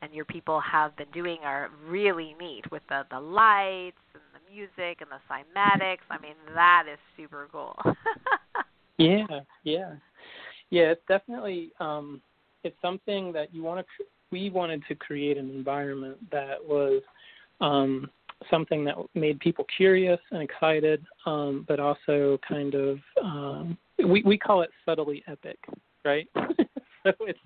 [0.01, 4.53] and your people have been doing are really neat with the the lights and the
[4.53, 6.05] music and the cymatics.
[6.10, 7.76] I mean, that is super cool.
[8.99, 9.93] Yeah, yeah,
[10.70, 10.91] yeah.
[10.91, 12.22] It's definitely um,
[12.63, 14.05] it's something that you want to.
[14.32, 17.01] We wanted to create an environment that was
[17.61, 18.09] um,
[18.49, 24.38] something that made people curious and excited, um, but also kind of um, we we
[24.38, 25.57] call it subtly epic,
[26.05, 26.28] right?
[26.36, 27.39] so it's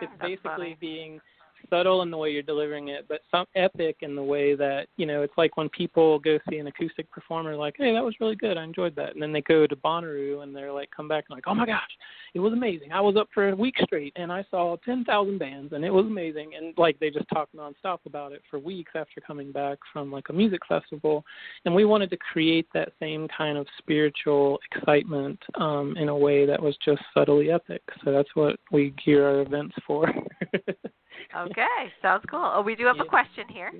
[0.00, 1.20] it's basically being
[1.68, 5.06] subtle in the way you're delivering it, but some epic in the way that you
[5.06, 8.36] know it's like when people go see an acoustic performer, like, hey, that was really
[8.36, 11.24] good, I enjoyed that, and then they go to Bonnaroo and they're like, come back
[11.28, 11.90] and like, oh my gosh,
[12.34, 12.92] it was amazing.
[12.92, 15.90] I was up for a week straight and I saw ten thousand bands and it
[15.90, 19.78] was amazing, and like they just talk nonstop about it for weeks after coming back
[19.92, 21.24] from like a music festival,
[21.64, 26.46] and we wanted to create that same kind of spiritual excitement um, in a way
[26.46, 27.82] that was just subtly epic.
[28.04, 30.12] So that's what we gear our events for.
[31.36, 32.50] Okay, sounds cool.
[32.54, 33.72] Oh, we do have a question here.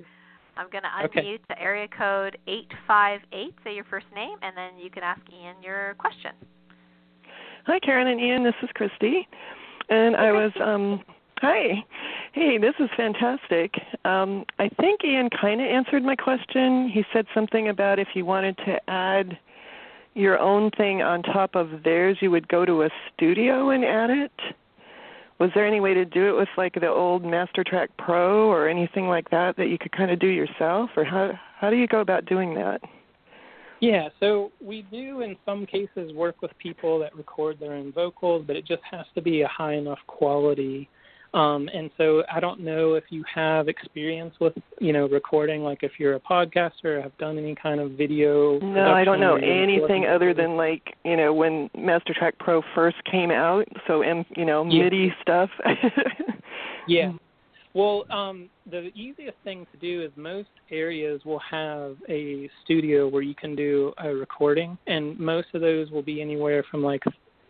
[0.57, 1.39] I'm going to unmute Okay.
[1.49, 3.55] the area code 858.
[3.63, 6.31] Say your first name, and then you can ask Ian your question.
[7.65, 8.43] Hi, Karen and Ian.
[8.43, 9.27] This is Christy,
[9.89, 11.03] and I was um,
[11.39, 11.83] hi.
[12.33, 13.73] Hey, this is fantastic.
[14.05, 16.89] Um, I think Ian kind of answered my question.
[16.89, 19.37] He said something about if you wanted to add
[20.13, 24.09] your own thing on top of theirs, you would go to a studio and add
[24.09, 24.31] it.
[25.41, 29.07] Was there any way to do it with like the old MasterTrack Pro or anything
[29.07, 31.99] like that that you could kind of do yourself, or how how do you go
[31.99, 32.79] about doing that?
[33.79, 38.43] Yeah, so we do in some cases work with people that record their own vocals,
[38.45, 40.87] but it just has to be a high enough quality.
[41.33, 45.79] Um, and so I don't know if you have experience with, you know, recording, like
[45.81, 48.59] if you're a podcaster or have done any kind of video.
[48.59, 52.33] No, I don't know production where you're anything other than like you know when MasterTrack
[52.39, 53.65] Pro first came out.
[53.87, 54.83] So M, you know Yeah.
[54.83, 55.49] MIDI stuff.
[56.87, 57.13] Yeah.
[57.73, 63.21] Well, um, the easiest thing to do is most areas will have a studio where
[63.21, 67.01] you can do a recording, and most of those will be anywhere from like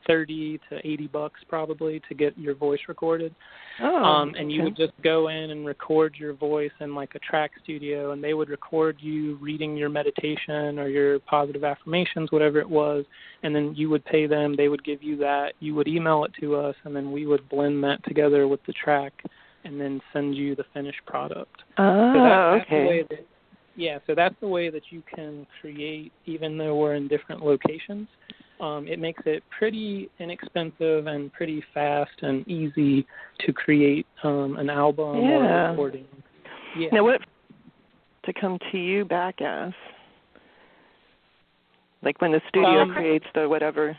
[0.08, 3.34] thirty to eighty bucks probably to get your voice recorded.
[3.80, 4.04] Oh.
[4.04, 4.66] um, and you okay.
[4.66, 8.34] would just go in and record your voice in like a track studio, and they
[8.34, 13.06] would record you reading your meditation or your positive affirmations, whatever it was,
[13.44, 14.56] and then you would pay them.
[14.56, 15.54] They would give you that.
[15.60, 18.74] You would email it to us, and then we would blend that together with the
[18.74, 19.14] track,
[19.64, 21.58] and then send you the finished product.
[21.78, 22.88] So Oh, that, that's the okay.
[22.88, 23.28] way that,
[23.76, 28.08] yeah, so that's the way that you can create, even though we're in different locations.
[28.62, 33.08] Um, it makes it pretty inexpensive and pretty fast and easy
[33.40, 36.06] to create um, an album or a recording.
[36.78, 36.90] Yeah.
[36.94, 37.22] Now what
[38.26, 39.74] to come to you back as?
[42.04, 43.98] Like when the studio Um, creates the whatever.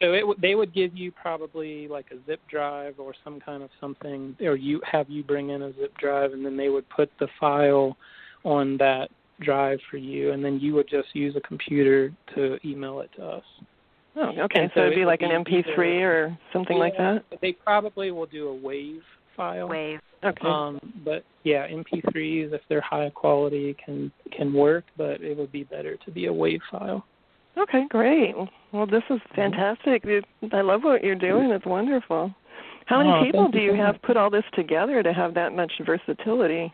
[0.00, 3.62] So it w- they would give you probably like a zip drive or some kind
[3.62, 6.88] of something, or you have you bring in a zip drive, and then they would
[6.88, 7.96] put the file
[8.44, 9.10] on that
[9.40, 13.24] drive for you, and then you would just use a computer to email it to
[13.24, 13.44] us.
[14.16, 14.62] Oh, okay.
[14.62, 17.22] And So, so it'd be like an MP3 or something like that.
[17.42, 19.02] They probably will do a wave
[19.36, 19.68] file.
[19.68, 20.00] Wave.
[20.24, 20.46] Okay.
[20.46, 25.64] Um, but yeah, MP3s if they're high quality can can work, but it would be
[25.64, 27.04] better to be a wave file.
[27.58, 28.34] Okay, great.
[28.72, 30.04] Well, this is fantastic.
[30.52, 31.50] I love what you're doing.
[31.50, 32.34] It's wonderful.
[32.86, 35.54] How many Oh, people do you you have put all this together to have that
[35.54, 36.72] much versatility?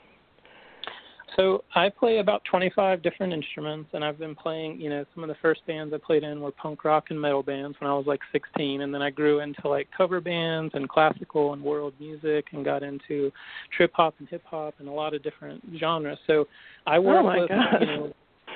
[1.36, 4.80] So I play about 25 different instruments, and I've been playing.
[4.80, 7.42] You know, some of the first bands I played in were punk rock and metal
[7.42, 10.88] bands when I was like 16, and then I grew into like cover bands and
[10.88, 13.32] classical and world music, and got into
[13.76, 16.18] trip hop and hip hop and a lot of different genres.
[16.26, 16.46] So
[16.86, 18.12] I work Oh, my with, you know,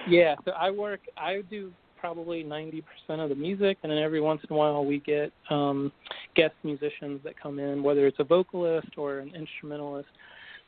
[0.08, 0.34] yeah.
[0.44, 1.00] So I work.
[1.16, 5.00] I do probably 90% of the music, and then every once in a while we
[5.00, 5.90] get um,
[6.34, 10.08] guest musicians that come in, whether it's a vocalist or an instrumentalist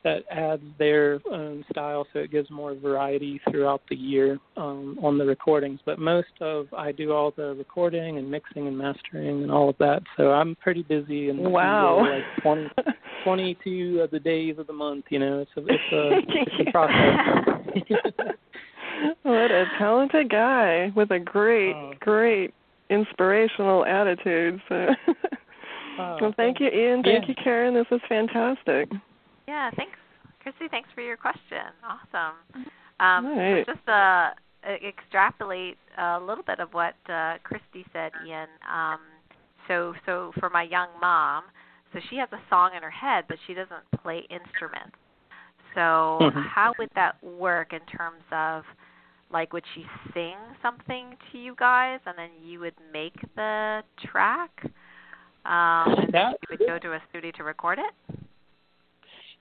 [0.03, 5.17] that adds their own style so it gives more variety throughout the year um, on
[5.17, 5.79] the recordings.
[5.85, 9.77] But most of I do all the recording and mixing and mastering and all of
[9.79, 10.01] that.
[10.15, 11.99] So I'm pretty busy in the Wow.
[12.09, 12.69] like 20,
[13.25, 15.05] 22 of the days of the month.
[15.09, 18.35] You know, it's a it's a, it's a process.
[19.23, 21.93] what a talented guy with a great, Oh.
[21.99, 22.53] great
[22.89, 24.61] inspirational attitude.
[24.69, 24.87] So,
[26.01, 27.03] Oh, well, thank you, Ian.
[27.03, 27.27] Thank Yeah.
[27.27, 27.73] you, Karen.
[27.73, 28.89] This was fantastic.
[29.49, 29.97] Yeah, thanks,
[30.43, 30.67] Christy.
[30.69, 31.73] Thanks for your question.
[31.83, 32.35] Awesome.
[32.99, 33.65] Um, so Right.
[33.65, 34.29] just uh,
[34.85, 38.47] extrapolate a little bit of what uh, Christy said, Ian.
[38.71, 38.99] Um,
[39.67, 41.45] so, so for my young mom,
[41.93, 44.95] so she has a song in her head, but she doesn't play instruments.
[45.73, 46.47] So, Mhm.
[46.47, 48.65] how would that work in terms of,
[49.31, 54.51] like, would she sing something to you guys, and then you would make the track?
[55.45, 57.95] Um, and That- you would go to a studio to record it.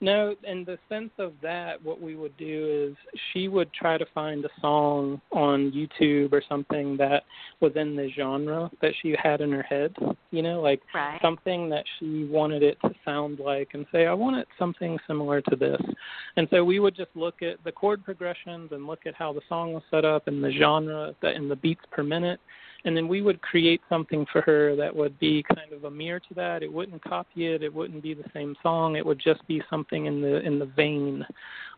[0.01, 4.07] No, in the sense of that, what we would do is she would try to
[4.15, 7.25] find a song on YouTube or something that
[7.61, 9.95] was in the genre that she had in her head,
[10.31, 11.21] you know, like Right.
[11.21, 15.41] something that she wanted it to sound like and say, I want it something similar
[15.41, 15.81] to this.
[16.37, 19.43] And so we would just look at the chord progressions and look at how the
[19.49, 22.39] song was set up and the genre that and the beats per minute
[22.85, 26.21] and then we would create something for her that would be kind of a mirror
[26.21, 26.63] to that.
[26.63, 27.63] It wouldn't copy it.
[27.63, 28.97] It wouldn't be the same song.
[28.97, 31.27] It would just be something in the in the vein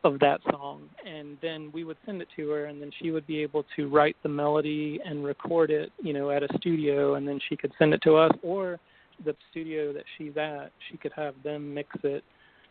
[0.04, 0.88] of that song.
[1.06, 3.88] And then we would send it to her, and then she would be able to
[3.88, 7.72] write the melody and record it, you know, at a studio, and then she could
[7.78, 8.78] send it to us or
[9.24, 10.70] the studio that she's at.
[10.90, 12.24] She could have them mix it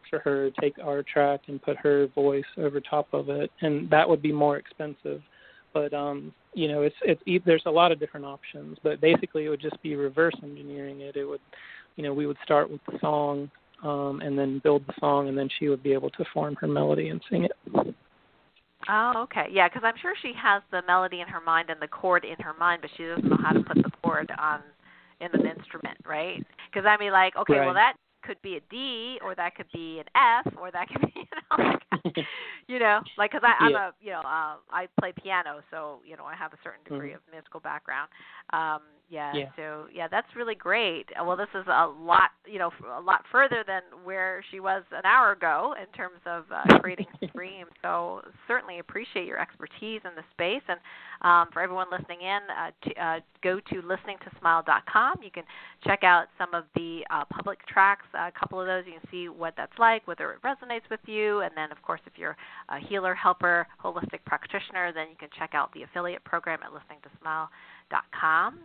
[0.10, 4.08] for her, take our track and put her voice over top of it, and that
[4.08, 5.22] would be more expensive
[5.74, 9.46] but um you know it's it's e- there's a lot of different options but basically
[9.46, 11.42] it would just be reverse engineering it it would
[11.96, 13.50] you know we would start with the song
[13.84, 16.68] um and then build the song and then she would be able to form her
[16.68, 17.96] melody and sing it
[18.88, 19.48] Oh, okay.
[19.52, 22.38] Yeah, because I'm sure she has the melody in her mind and the chord in
[22.44, 24.62] her mind, but she doesn't know how to put the chord on
[25.20, 26.44] in an instrument, right?
[26.72, 27.76] Because I mean, like, okay, well Right.
[27.76, 31.14] that could be a D, or that could be an F, or that could be,
[31.58, 32.26] you know, like,
[32.68, 33.90] you know, like because I'm Yeah.
[33.90, 37.12] a, you know, uh, I play piano, so you know, I have a certain degree
[37.12, 37.16] Mhm.
[37.16, 38.10] of musical background.
[38.54, 39.50] Um, yeah, Yeah.
[39.56, 41.10] so yeah, that's really great.
[41.20, 44.84] Uh, Well, this is a lot, you know, a lot further than where she was
[44.92, 47.66] an hour ago in terms of uh, creating Scream.
[47.82, 50.62] So certainly appreciate your expertise in the space.
[50.68, 50.80] And
[51.22, 55.18] um, for everyone listening in, uh, to, uh, go to listeningtosmile.com.
[55.24, 55.44] You can
[55.84, 58.06] check out some of the uh, public tracks.
[58.14, 61.42] a couple of those, you can see what that's like, whether it resonates with you.
[61.42, 62.38] And then, of course, if you're
[62.70, 67.48] a healer, helper, holistic practitioner, then you can check out the affiliate program at listeningtosmile.com.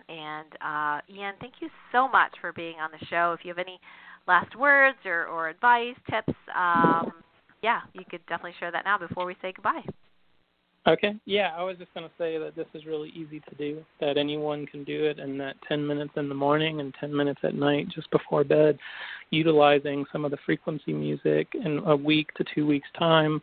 [0.08, 3.34] And uh, Ian, thank you so much for being on the show.
[3.38, 3.80] If you have any
[4.26, 7.12] last words or, or advice, tips, um,
[7.62, 9.82] yeah, you could definitely share that now before we say goodbye.
[10.86, 11.14] Okay.
[11.24, 14.18] Yeah, I was just going to say that this is really easy to do, that
[14.18, 17.54] anyone can do it, and that 10 minutes in the morning and 10 minutes at
[17.54, 18.78] night just before bed,
[19.30, 23.40] utilizing some of the frequency music in a week to two weeks' time,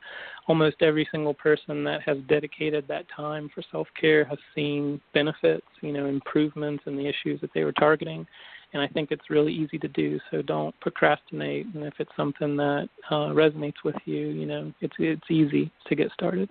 [0.48, 5.66] almost every single person that has dedicated that time for self care has seen benefits,
[5.82, 8.28] you know, improvements in the issues that they were targeting.
[8.74, 10.20] And I think it's really easy to do.
[10.30, 11.66] So don't procrastinate.
[11.74, 15.96] And if it's something that uh, resonates with you, you know, it's it's easy to
[15.96, 16.48] get started.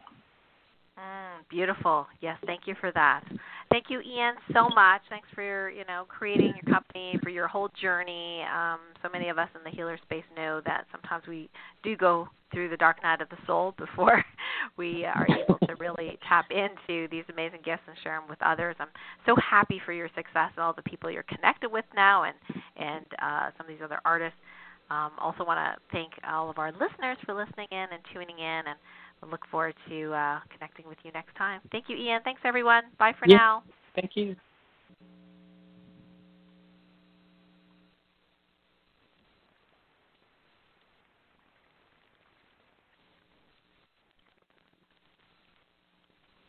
[1.00, 2.06] Mm, beautiful.
[2.20, 3.22] Yes, thank you for that.
[3.70, 5.00] Thank you, Ian, so much.
[5.08, 8.42] Thanks for your, you know, creating your company, for your whole journey.
[8.42, 11.48] Um, so many of us in the healer space know that sometimes we
[11.82, 14.22] do go through the dark night of the soul before
[14.76, 18.76] we are able to really tap into these amazing gifts and share them with others.
[18.78, 18.88] I'm
[19.24, 22.34] so happy for your success and all the people you're connected with now, and
[22.76, 24.38] and uh, some of these other artists.
[24.90, 28.62] Um, also, want to thank all of our listeners for listening in and tuning in,
[28.66, 28.76] and
[29.22, 31.60] we look forward to uh, connecting with you next time.
[31.72, 32.22] Thank you, Ian.
[32.24, 32.84] Thanks, everyone.
[32.98, 33.62] Bye for now.
[33.94, 34.36] Thank you.